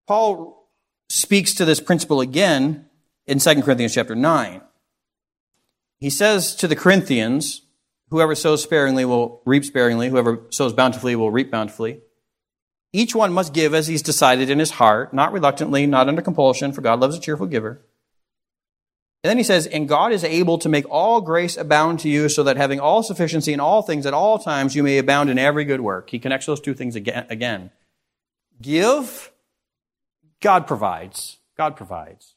[0.06, 0.68] Paul
[1.08, 2.86] speaks to this principle again
[3.26, 4.60] in 2 Corinthians chapter 9.
[5.98, 7.62] He says to the Corinthians,
[8.10, 12.02] Whoever sows sparingly will reap sparingly, whoever sows bountifully will reap bountifully.
[12.92, 16.72] Each one must give as he's decided in his heart, not reluctantly, not under compulsion,
[16.72, 17.84] for God loves a cheerful giver.
[19.24, 22.28] And then he says, And God is able to make all grace abound to you,
[22.28, 25.38] so that having all sufficiency in all things at all times, you may abound in
[25.38, 26.10] every good work.
[26.10, 27.72] He connects those two things again.
[28.62, 29.32] Give,
[30.40, 31.38] God provides.
[31.56, 32.34] God provides.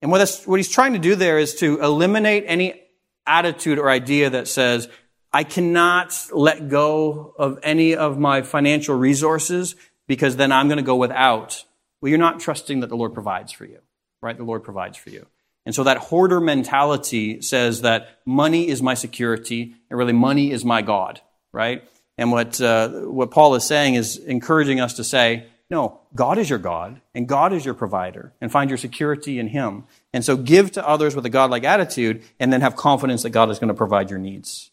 [0.00, 2.82] And what, what he's trying to do there is to eliminate any
[3.26, 4.88] attitude or idea that says,
[5.32, 10.82] I cannot let go of any of my financial resources because then I'm going to
[10.82, 11.64] go without.
[12.00, 13.78] Well, you're not trusting that the Lord provides for you,
[14.20, 14.36] right?
[14.36, 15.26] The Lord provides for you.
[15.64, 20.64] And so that hoarder mentality says that money is my security and really money is
[20.64, 21.20] my God,
[21.52, 21.88] right?
[22.18, 26.50] And what, uh, what Paul is saying is encouraging us to say, no, God is
[26.50, 29.84] your God and God is your provider and find your security in Him.
[30.12, 33.50] And so give to others with a godlike attitude and then have confidence that God
[33.50, 34.70] is going to provide your needs.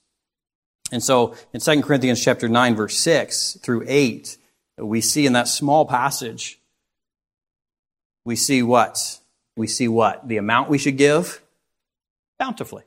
[0.92, 4.38] And so in 2 Corinthians chapter 9 verse 6 through 8,
[4.78, 6.60] we see in that small passage,
[8.26, 9.20] we see what?
[9.56, 10.28] We see what?
[10.28, 11.42] The amount we should give?
[12.38, 12.84] Bountifully.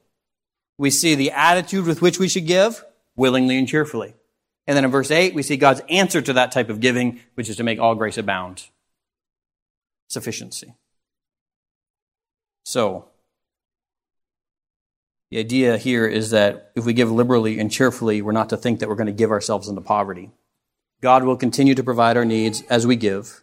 [0.78, 2.84] We see the attitude with which we should give?
[3.16, 4.14] Willingly and cheerfully.
[4.66, 7.48] And then in verse 8, we see God's answer to that type of giving, which
[7.48, 8.68] is to make all grace abound.
[10.08, 10.74] Sufficiency.
[12.64, 13.06] So,
[15.30, 18.80] the idea here is that if we give liberally and cheerfully, we're not to think
[18.80, 20.30] that we're going to give ourselves into poverty.
[21.00, 23.42] God will continue to provide our needs as we give.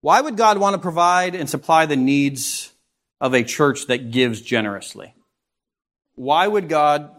[0.00, 2.72] Why would God want to provide and supply the needs
[3.20, 5.14] of a church that gives generously?
[6.14, 7.10] Why would God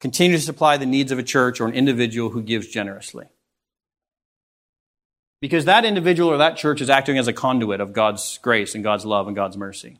[0.00, 3.26] continue to supply the needs of a church or an individual who gives generously?
[5.40, 8.82] Because that individual or that church is acting as a conduit of God's grace and
[8.82, 9.98] God's love and God's mercy.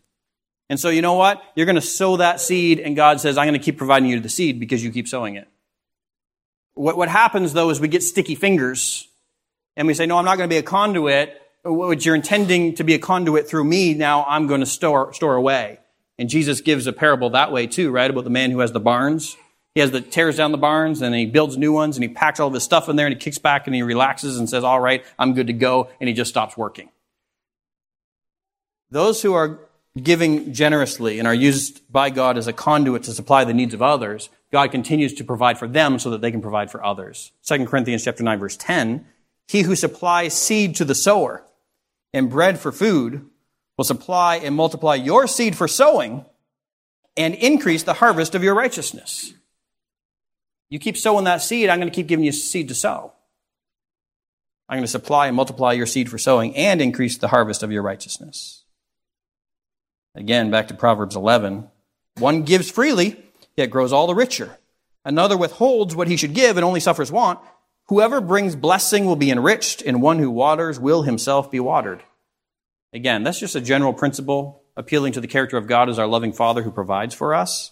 [0.69, 1.43] And so, you know what?
[1.55, 4.19] You're going to sow that seed, and God says, I'm going to keep providing you
[4.19, 5.47] the seed because you keep sowing it.
[6.75, 9.09] What, what happens, though, is we get sticky fingers,
[9.77, 11.41] and we say, No, I'm not going to be a conduit.
[11.63, 15.35] What you're intending to be a conduit through me, now I'm going to store, store
[15.35, 15.81] away.
[16.19, 18.11] And Jesus gives a parable that way, too, right?
[18.11, 19.37] About the man who has the barns.
[19.77, 22.41] He has the tears down the barns, and he builds new ones, and he packs
[22.41, 24.65] all of his stuff in there, and he kicks back, and he relaxes and says,
[24.65, 26.89] All right, I'm good to go, and he just stops working.
[28.91, 29.59] Those who are
[30.03, 33.83] giving generously and are used by God as a conduit to supply the needs of
[33.83, 37.33] others, God continues to provide for them so that they can provide for others.
[37.45, 39.05] 2 Corinthians chapter 9 verse 10,
[39.47, 41.45] he who supplies seed to the sower
[42.15, 43.27] and bread for food
[43.77, 46.25] will supply and multiply your seed for sowing
[47.15, 49.35] and increase the harvest of your righteousness.
[50.69, 53.13] You keep sowing that seed, I'm going to keep giving you seed to sow.
[54.69, 57.71] I'm going to supply and multiply your seed for sowing and increase the harvest of
[57.71, 58.65] your righteousness.
[60.15, 61.69] Again, back to Proverbs 11.
[62.19, 63.23] One gives freely,
[63.57, 64.59] yet grows all the richer.
[65.05, 67.39] Another withholds what he should give and only suffers want.
[67.89, 72.03] Whoever brings blessing will be enriched, and one who waters will himself be watered.
[72.93, 76.33] Again, that's just a general principle appealing to the character of God as our loving
[76.33, 77.71] Father who provides for us.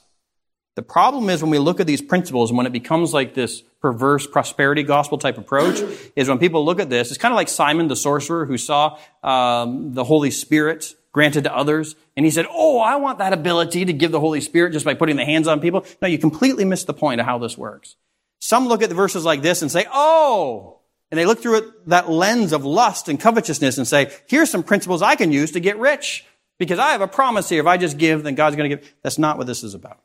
[0.76, 3.62] The problem is when we look at these principles and when it becomes like this
[3.80, 5.80] perverse prosperity gospel type approach,
[6.16, 8.98] is when people look at this, it's kind of like Simon the sorcerer who saw
[9.22, 11.94] um, the Holy Spirit granted to others.
[12.16, 14.94] And he said, Oh, I want that ability to give the Holy Spirit just by
[14.94, 15.86] putting the hands on people.
[16.02, 17.96] No, you completely miss the point of how this works.
[18.40, 20.80] Some look at the verses like this and say, Oh,
[21.14, 24.64] and they look through it, that lens of lust and covetousness and say, here's some
[24.64, 26.24] principles I can use to get rich.
[26.58, 27.60] Because I have a promise here.
[27.60, 28.94] If I just give, then God's going to give.
[29.02, 30.00] That's not what this is about.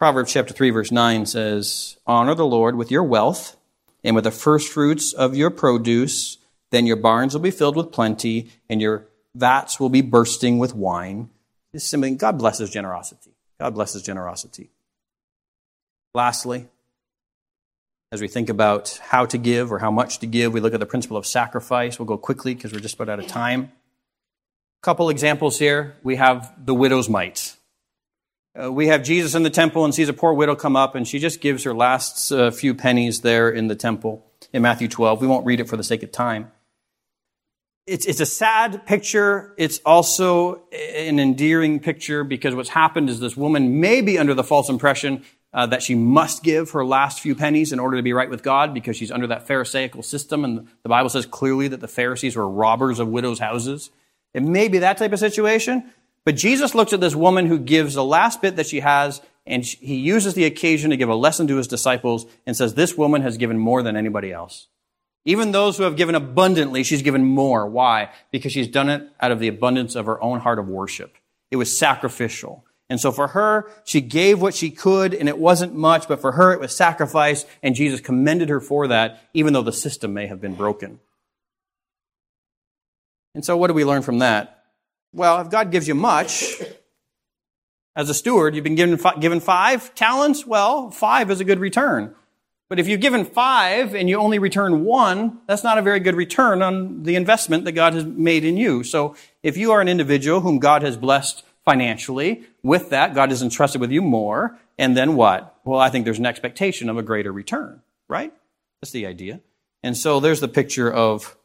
[0.00, 3.56] Proverbs chapter 3 verse 9 says, Honor the Lord with your wealth
[4.02, 6.38] and with the first fruits of your produce
[6.70, 10.74] then your barns will be filled with plenty, and your vats will be bursting with
[10.74, 11.28] wine.
[11.72, 13.32] This is simply, God blesses generosity.
[13.58, 14.70] God blesses generosity.
[16.14, 16.68] Lastly,
[18.12, 20.80] as we think about how to give or how much to give, we look at
[20.80, 21.98] the principle of sacrifice.
[21.98, 23.72] We'll go quickly because we're just about out of time.
[24.80, 25.96] A couple examples here.
[26.02, 27.54] We have the widow's mite.
[28.62, 31.06] Uh, we have Jesus in the temple and sees a poor widow come up, and
[31.06, 35.20] she just gives her last uh, few pennies there in the temple in Matthew 12.
[35.20, 36.50] We won't read it for the sake of time
[37.90, 39.52] it's, it's a sad picture.
[39.56, 44.44] It's also an endearing picture because what's happened is this woman may be under the
[44.44, 48.12] false impression uh, that she must give her last few pennies in order to be
[48.12, 50.44] right with God because she's under that Pharisaical system.
[50.44, 53.90] And the Bible says clearly that the Pharisees were robbers of widows' houses.
[54.32, 55.90] It may be that type of situation.
[56.24, 59.64] But Jesus looks at this woman who gives the last bit that she has, and
[59.64, 63.22] he uses the occasion to give a lesson to his disciples and says, This woman
[63.22, 64.68] has given more than anybody else.
[65.24, 67.66] Even those who have given abundantly, she's given more.
[67.66, 68.10] Why?
[68.30, 71.16] Because she's done it out of the abundance of her own heart of worship.
[71.50, 72.64] It was sacrificial.
[72.88, 76.32] And so for her, she gave what she could, and it wasn't much, but for
[76.32, 80.26] her it was sacrifice, and Jesus commended her for that, even though the system may
[80.26, 80.98] have been broken.
[83.34, 84.59] And so what do we learn from that?
[85.12, 86.54] Well, if God gives you much,
[87.96, 90.46] as a steward, you've been given, given five talents.
[90.46, 92.14] Well, five is a good return.
[92.68, 96.14] But if you've given five and you only return one, that's not a very good
[96.14, 98.84] return on the investment that God has made in you.
[98.84, 103.42] So if you are an individual whom God has blessed financially, with that, God has
[103.42, 104.56] entrusted with you more.
[104.78, 105.56] And then what?
[105.64, 108.32] Well, I think there's an expectation of a greater return, right?
[108.80, 109.40] That's the idea.
[109.82, 111.36] And so there's the picture of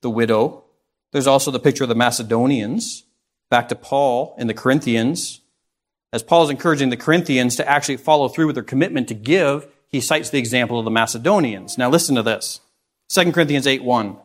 [0.00, 0.62] the widow.
[1.10, 3.02] There's also the picture of the Macedonians.
[3.50, 5.40] Back to Paul in the Corinthians.
[6.12, 9.66] As Paul is encouraging the Corinthians to actually follow through with their commitment to give,
[9.88, 11.78] he cites the example of the Macedonians.
[11.78, 12.60] Now listen to this.
[13.10, 14.16] 2 Corinthians 8 1.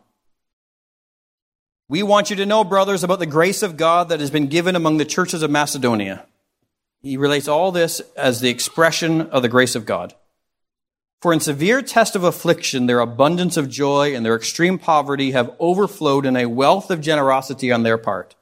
[1.89, 4.76] We want you to know, brothers, about the grace of God that has been given
[4.76, 6.26] among the churches of Macedonia.
[7.01, 10.15] He relates all this as the expression of the grace of God.
[11.21, 15.55] For in severe test of affliction, their abundance of joy and their extreme poverty have
[15.59, 18.36] overflowed in a wealth of generosity on their part.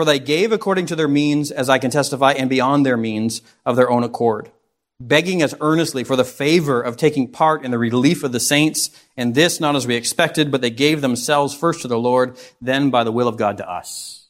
[0.00, 3.42] For they gave according to their means, as I can testify, and beyond their means
[3.66, 4.50] of their own accord
[4.98, 8.88] begging us earnestly for the favor of taking part in the relief of the saints,
[9.14, 12.88] and this not as we expected, but they gave themselves first to the Lord, then
[12.88, 14.28] by the will of God to us.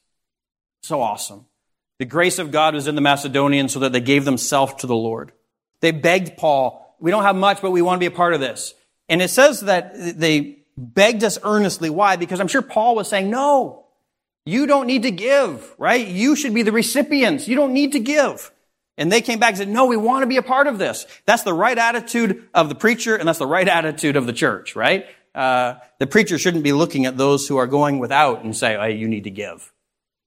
[0.82, 1.46] So awesome.
[2.00, 4.96] The grace of God was in the Macedonians so that they gave themselves to the
[4.96, 5.30] Lord.
[5.82, 8.40] They begged Paul, we don't have much, but we want to be a part of
[8.40, 8.74] this.
[9.08, 11.90] And it says that they begged us earnestly.
[11.90, 12.16] Why?
[12.16, 13.86] Because I'm sure Paul was saying, no,
[14.44, 16.06] you don't need to give, right?
[16.06, 17.46] You should be the recipients.
[17.46, 18.50] You don't need to give.
[18.96, 21.06] And they came back and said, no, we want to be a part of this.
[21.24, 24.76] That's the right attitude of the preacher, and that's the right attitude of the church,
[24.76, 25.06] right?
[25.34, 28.96] Uh, the preacher shouldn't be looking at those who are going without and say, hey,
[28.96, 29.72] you need to give.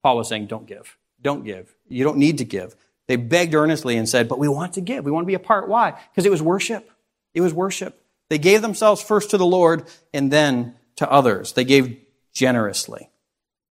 [0.02, 0.98] Paul was saying, don't give.
[1.22, 1.74] Don't give.
[1.88, 2.76] You don't need to give.
[3.08, 5.06] They begged earnestly and said, but we want to give.
[5.06, 5.68] We want to be a part.
[5.68, 6.00] Why?
[6.12, 6.90] Because it was worship.
[7.34, 8.02] It was worship.
[8.30, 11.54] They gave themselves first to the Lord and then to others.
[11.54, 11.98] They gave
[12.34, 13.10] generously.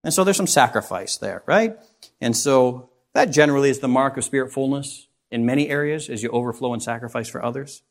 [0.03, 1.77] And so there's some sacrifice there, right?
[2.21, 6.29] And so that generally is the mark of spirit fullness in many areas as you
[6.29, 7.83] overflow in sacrifice for others.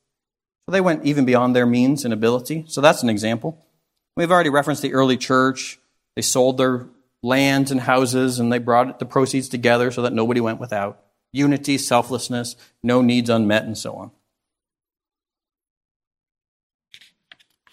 [0.66, 2.64] So they went even beyond their means and ability.
[2.68, 3.64] So that's an example.
[4.16, 5.78] We've already referenced the early church.
[6.16, 6.86] They sold their
[7.22, 11.00] lands and houses and they brought the proceeds together so that nobody went without.
[11.32, 14.10] Unity, selflessness, no needs unmet, and so on.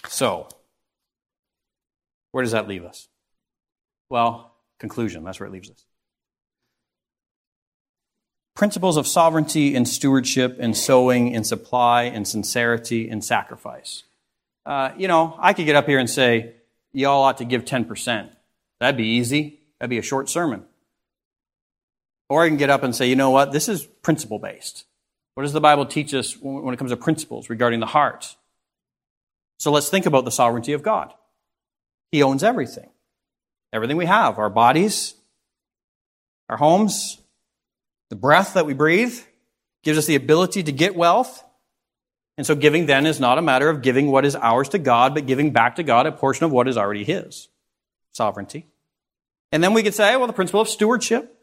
[0.08, 0.50] So,
[2.32, 3.08] where does that leave us?
[4.10, 5.24] Well, conclusion.
[5.24, 5.86] That's where it leaves us
[8.56, 14.04] principles of sovereignty and stewardship and sowing and supply and sincerity and sacrifice.
[14.66, 16.56] Uh, you know, I could get up here and say,
[16.94, 18.32] y'all ought to give 10%.
[18.80, 19.60] That'd be easy.
[19.80, 20.64] That'd be a short sermon.
[22.30, 23.52] Or I can get up and say, you know what?
[23.52, 24.86] This is principle based.
[25.36, 28.36] What does the Bible teach us when it comes to principles regarding the heart?
[29.60, 31.14] So let's think about the sovereignty of God.
[32.12, 32.90] He owns everything.
[33.76, 35.16] Everything we have, our bodies,
[36.48, 37.20] our homes,
[38.10, 39.20] the breath that we breathe
[39.84, 41.44] gives us the ability to get wealth.
[42.38, 45.14] And so giving then is not a matter of giving what is ours to God,
[45.14, 47.50] but giving back to God a portion of what is already His.
[48.14, 48.66] Sovereignty.
[49.52, 51.38] And then we could say, well, the principle of stewardship.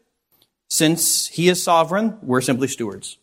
[0.71, 3.19] Since He is sovereign, we're simply stewards.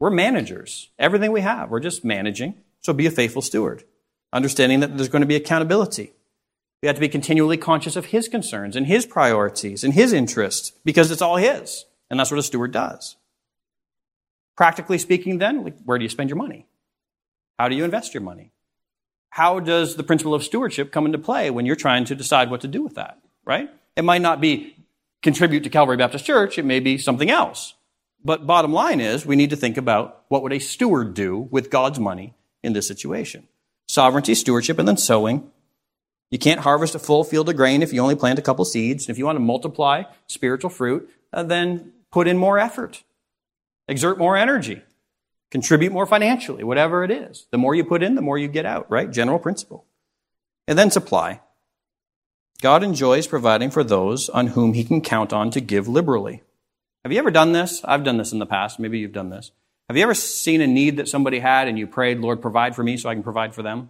[0.00, 0.90] We're managers.
[0.98, 2.56] Everything we have, we're just managing.
[2.80, 3.84] So be a faithful steward.
[4.32, 6.12] Understanding that there's going to be accountability.
[6.82, 10.72] We have to be continually conscious of His concerns and His priorities and His interests
[10.84, 11.84] because it's all His.
[12.10, 13.16] And that's what a steward does.
[14.56, 16.66] Practically speaking, then, where do you spend your money?
[17.58, 18.52] How do you invest your money?
[19.30, 22.62] How does the principle of stewardship come into play when you're trying to decide what
[22.62, 23.70] to do with that, right?
[23.96, 24.76] It might not be
[25.22, 27.74] contribute to Calvary Baptist Church, it may be something else.
[28.24, 31.70] But bottom line is, we need to think about what would a steward do with
[31.70, 33.46] God's money in this situation.
[33.86, 35.50] Sovereignty, stewardship, and then sowing.
[36.30, 39.08] You can't harvest a full field of grain if you only plant a couple seeds.
[39.08, 43.02] If you want to multiply spiritual fruit, uh, then put in more effort,
[43.86, 44.82] exert more energy,
[45.50, 47.46] contribute more financially, whatever it is.
[47.50, 49.10] The more you put in, the more you get out, right?
[49.10, 49.86] General principle.
[50.66, 51.40] And then supply.
[52.60, 56.42] God enjoys providing for those on whom he can count on to give liberally.
[57.04, 57.82] Have you ever done this?
[57.84, 58.78] I've done this in the past.
[58.78, 59.52] Maybe you've done this.
[59.88, 62.82] Have you ever seen a need that somebody had and you prayed, Lord, provide for
[62.82, 63.88] me so I can provide for them?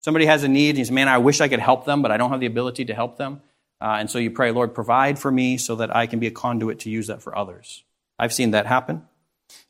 [0.00, 2.10] Somebody has a need and you say, man, I wish I could help them, but
[2.10, 3.42] I don't have the ability to help them.
[3.80, 6.32] Uh, and so you pray, Lord, provide for me so that I can be a
[6.32, 7.84] conduit to use that for others.
[8.18, 9.02] I've seen that happen.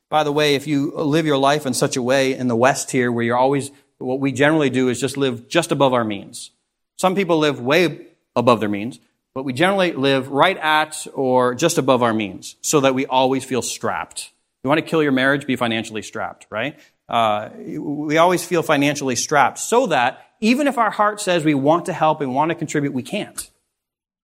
[0.09, 2.89] By the way, if you live your life in such a way in the West
[2.91, 3.69] here where you're always,
[3.99, 6.51] what we generally do is just live just above our means.
[6.97, 8.99] Some people live way above their means,
[9.35, 13.45] but we generally live right at or just above our means so that we always
[13.45, 14.31] feel strapped.
[14.63, 15.45] You want to kill your marriage?
[15.45, 16.77] Be financially strapped, right?
[17.09, 21.87] Uh, we always feel financially strapped so that even if our heart says we want
[21.87, 23.49] to help and want to contribute, we can't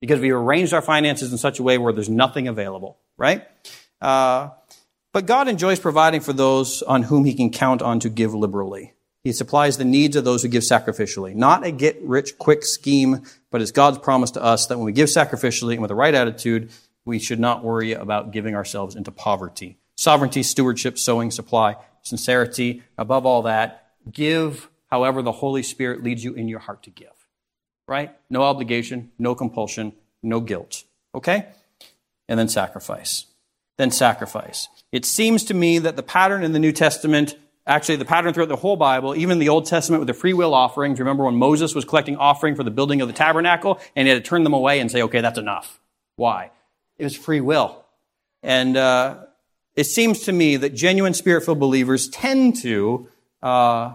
[0.01, 3.47] because we arranged our finances in such a way where there's nothing available, right?
[4.03, 4.51] Uh,
[5.15, 8.93] but God enjoys providing for those on whom he can count on to give liberally.
[9.23, 11.35] He supplies the needs of those who give sacrificially.
[11.35, 14.93] Not a get rich quick scheme, but it's God's promise to us that when we
[14.93, 16.71] give sacrificially and with the right attitude,
[17.07, 19.79] we should not worry about giving ourselves into poverty.
[19.97, 22.83] Sovereignty, stewardship, sowing, supply, sincerity.
[22.99, 27.09] Above all that, give however the Holy Spirit leads you in your heart to give.
[27.87, 28.15] Right?
[28.31, 29.93] No obligation, no compulsion,
[30.23, 30.85] no guilt.
[31.15, 31.47] Okay?
[32.29, 33.27] And then sacrifice.
[33.77, 34.69] Then sacrifice.
[34.93, 37.37] It seems to me that the pattern in the New Testament,
[37.67, 40.55] actually the pattern throughout the whole Bible, even the Old Testament with the free will
[40.55, 44.15] offerings, remember when Moses was collecting offering for the building of the tabernacle and he
[44.15, 45.81] had to turn them away and say, okay, that's enough.
[46.17, 46.51] Why?
[46.97, 47.85] It was free will.
[48.43, 49.25] And uh,
[49.77, 53.09] it seems to me that genuine spirit-filled believers tend to
[53.43, 53.95] uh,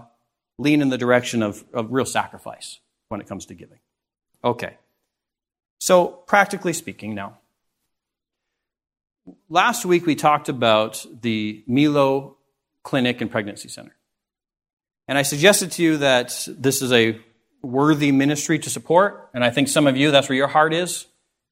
[0.58, 3.78] lean in the direction of, of real sacrifice when it comes to giving.
[4.44, 4.76] Okay.
[5.78, 7.38] So, practically speaking, now,
[9.48, 12.36] last week we talked about the Milo
[12.82, 13.96] Clinic and Pregnancy Center.
[15.08, 17.18] And I suggested to you that this is a
[17.62, 19.30] worthy ministry to support.
[19.34, 21.06] And I think some of you, that's where your heart is.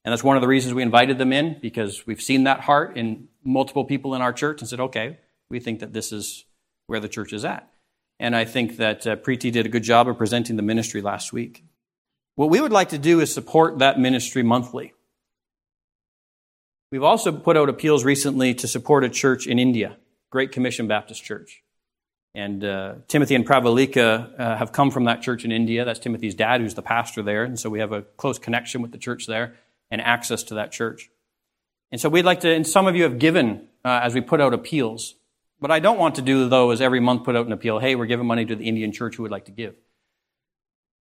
[0.05, 2.97] And that's one of the reasons we invited them in, because we've seen that heart
[2.97, 5.19] in multiple people in our church and said, okay,
[5.51, 6.45] we think that this is
[6.87, 7.69] where the church is at.
[8.21, 11.33] And I think that uh, Preeti did a good job of presenting the ministry last
[11.33, 11.65] week.
[12.35, 14.93] What we would like to do is support that ministry monthly.
[16.91, 19.97] We've also put out appeals recently to support a church in India,
[20.31, 21.63] Great Commission Baptist Church.
[22.35, 25.85] And uh, Timothy and Pravalika uh, have come from that church in India.
[25.85, 27.45] That's Timothy's dad, who's the pastor there.
[27.45, 29.57] And so we have a close connection with the church there
[29.91, 31.11] and access to that church.
[31.91, 34.41] And so we'd like to, and some of you have given uh, as we put
[34.41, 35.15] out appeals.
[35.59, 37.95] What I don't want to do, though, is every month put out an appeal hey,
[37.95, 39.75] we're giving money to the Indian church who would like to give.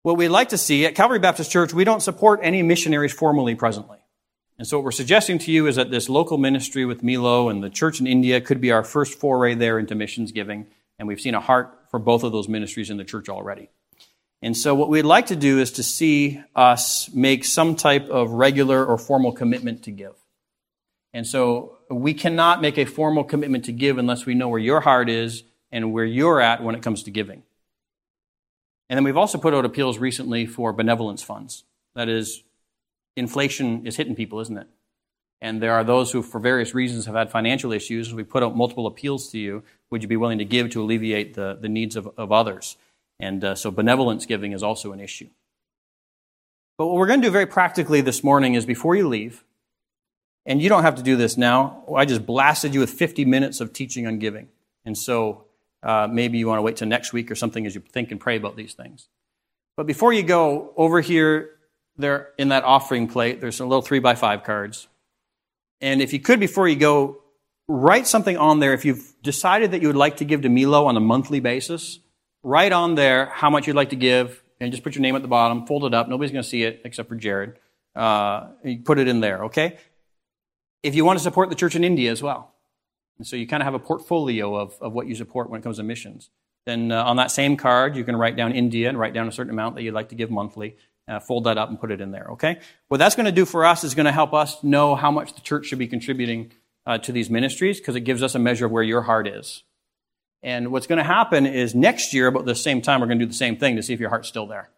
[0.03, 3.55] What we'd like to see at Calvary Baptist Church, we don't support any missionaries formally
[3.55, 3.97] presently.
[4.57, 7.63] And so what we're suggesting to you is that this local ministry with Milo and
[7.63, 10.65] the church in India could be our first foray there into missions giving.
[10.97, 13.69] And we've seen a heart for both of those ministries in the church already.
[14.41, 18.31] And so what we'd like to do is to see us make some type of
[18.31, 20.15] regular or formal commitment to give.
[21.13, 24.81] And so we cannot make a formal commitment to give unless we know where your
[24.81, 27.43] heart is and where you're at when it comes to giving.
[28.89, 31.63] And then we've also put out appeals recently for benevolence funds.
[31.95, 32.43] That is,
[33.15, 34.67] inflation is hitting people, isn't it?
[35.41, 38.13] And there are those who, for various reasons, have had financial issues.
[38.13, 39.63] We put out multiple appeals to you.
[39.91, 42.77] Would you be willing to give to alleviate the, the needs of, of others?
[43.19, 45.29] And uh, so benevolence giving is also an issue.
[46.77, 49.43] But what we're going to do very practically this morning is before you leave,
[50.47, 53.59] and you don't have to do this now, I just blasted you with 50 minutes
[53.59, 54.47] of teaching on giving.
[54.85, 55.43] And so
[55.83, 58.19] uh, maybe you want to wait till next week or something as you think and
[58.19, 59.09] pray about these things.
[59.75, 61.51] But before you go, over here
[61.97, 64.87] there in that offering plate, there's some little three by five cards.
[65.81, 67.21] And if you could, before you go,
[67.67, 68.73] write something on there.
[68.73, 71.99] If you've decided that you would like to give to Milo on a monthly basis,
[72.41, 75.21] write on there how much you'd like to give and just put your name at
[75.21, 76.07] the bottom, fold it up.
[76.07, 77.59] Nobody's going to see it except for Jared.
[77.93, 79.77] Uh, you put it in there, okay?
[80.87, 82.53] If you want to support the church in India as well.
[83.17, 85.63] And so you kind of have a portfolio of, of what you support when it
[85.63, 86.29] comes to missions.
[86.65, 89.31] Then uh, on that same card, you can write down India and write down a
[89.31, 90.75] certain amount that you'd like to give monthly
[91.07, 92.59] uh, fold that up and put it in there, okay?
[92.89, 95.33] What that's going to do for us is going to help us know how much
[95.33, 96.51] the church should be contributing
[96.85, 99.63] uh, to these ministries because it gives us a measure of where your heart is.
[100.43, 103.25] And what's going to happen is next year, about the same time, we're going to
[103.25, 104.69] do the same thing to see if your heart's still there,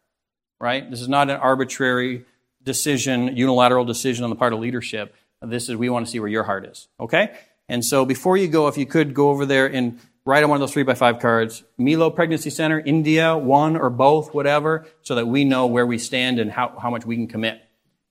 [0.60, 0.89] right?
[0.89, 2.26] This is not an arbitrary
[2.64, 5.16] decision, unilateral decision on the part of leadership.
[5.42, 7.38] This is, we want to see where your heart is, okay?
[7.70, 10.58] And so before you go, if you could go over there and write on one
[10.58, 15.16] of those three by five cards, Milo Pregnancy Center, India, one or both, whatever, so
[15.16, 17.62] that we know where we stand and how, how much we can commit.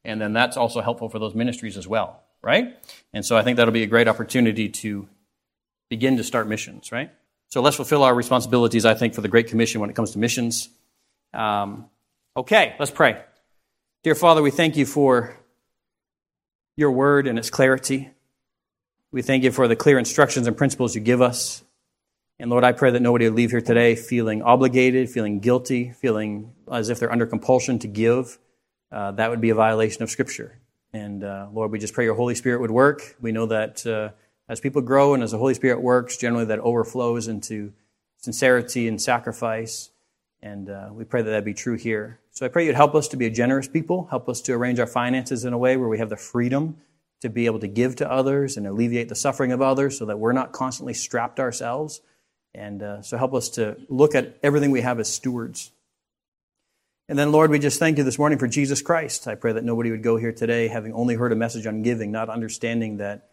[0.04, 2.76] And then that's also helpful for those ministries as well, right?
[3.12, 5.06] And so I think that'll be a great opportunity to
[5.90, 7.10] begin to start missions, right?
[7.48, 10.18] So let's fulfill our responsibilities, I think, for the Great Commission when it comes to
[10.18, 10.68] missions.
[11.34, 11.90] Um,
[12.36, 13.22] okay, let's pray.
[14.02, 15.36] Dear Father, we thank you for
[16.78, 18.08] your word and its clarity.
[19.10, 21.64] We thank you for the clear instructions and principles you give us.
[22.38, 26.52] And Lord, I pray that nobody would leave here today feeling obligated, feeling guilty, feeling
[26.70, 28.38] as if they're under compulsion to give.
[28.92, 30.56] Uh, that would be a violation of Scripture.
[30.92, 33.16] And uh, Lord, we just pray your Holy Spirit would work.
[33.20, 34.10] We know that uh,
[34.48, 37.72] as people grow and as the Holy Spirit works, generally that overflows into
[38.18, 39.90] sincerity and sacrifice.
[40.40, 42.20] And uh, we pray that that be true here.
[42.38, 44.78] So I pray you'd help us to be a generous people, help us to arrange
[44.78, 46.76] our finances in a way where we have the freedom
[47.20, 50.20] to be able to give to others and alleviate the suffering of others so that
[50.20, 52.00] we're not constantly strapped ourselves
[52.54, 55.72] and uh, so help us to look at everything we have as stewards.
[57.08, 59.26] And then, Lord, we just thank you this morning for Jesus Christ.
[59.26, 62.12] I pray that nobody would go here today having only heard a message on giving,
[62.12, 63.30] not understanding that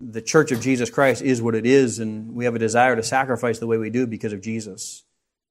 [0.00, 3.02] the church of Jesus Christ is what it is, and we have a desire to
[3.02, 5.02] sacrifice the way we do because of Jesus,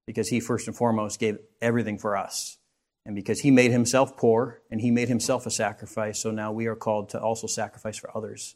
[0.08, 2.58] because he first and foremost gave everything for us.
[3.06, 6.66] And because he made himself poor and he made himself a sacrifice, so now we
[6.66, 8.56] are called to also sacrifice for others.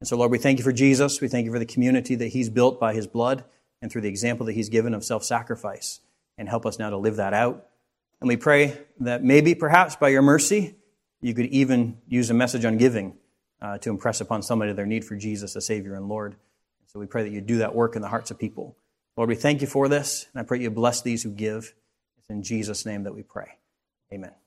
[0.00, 1.20] And so, Lord, we thank you for Jesus.
[1.20, 3.44] We thank you for the community that he's built by his blood
[3.80, 6.00] and through the example that he's given of self sacrifice.
[6.38, 7.66] And help us now to live that out.
[8.20, 10.74] And we pray that maybe, perhaps, by your mercy,
[11.22, 13.16] you could even use a message on giving
[13.62, 16.36] uh, to impress upon somebody their need for Jesus as Savior and Lord.
[16.86, 18.76] So we pray that you do that work in the hearts of people.
[19.16, 21.74] Lord, we thank you for this, and I pray you bless these who give.
[22.18, 23.58] It's in Jesus' name that we pray.
[24.12, 24.45] Amen.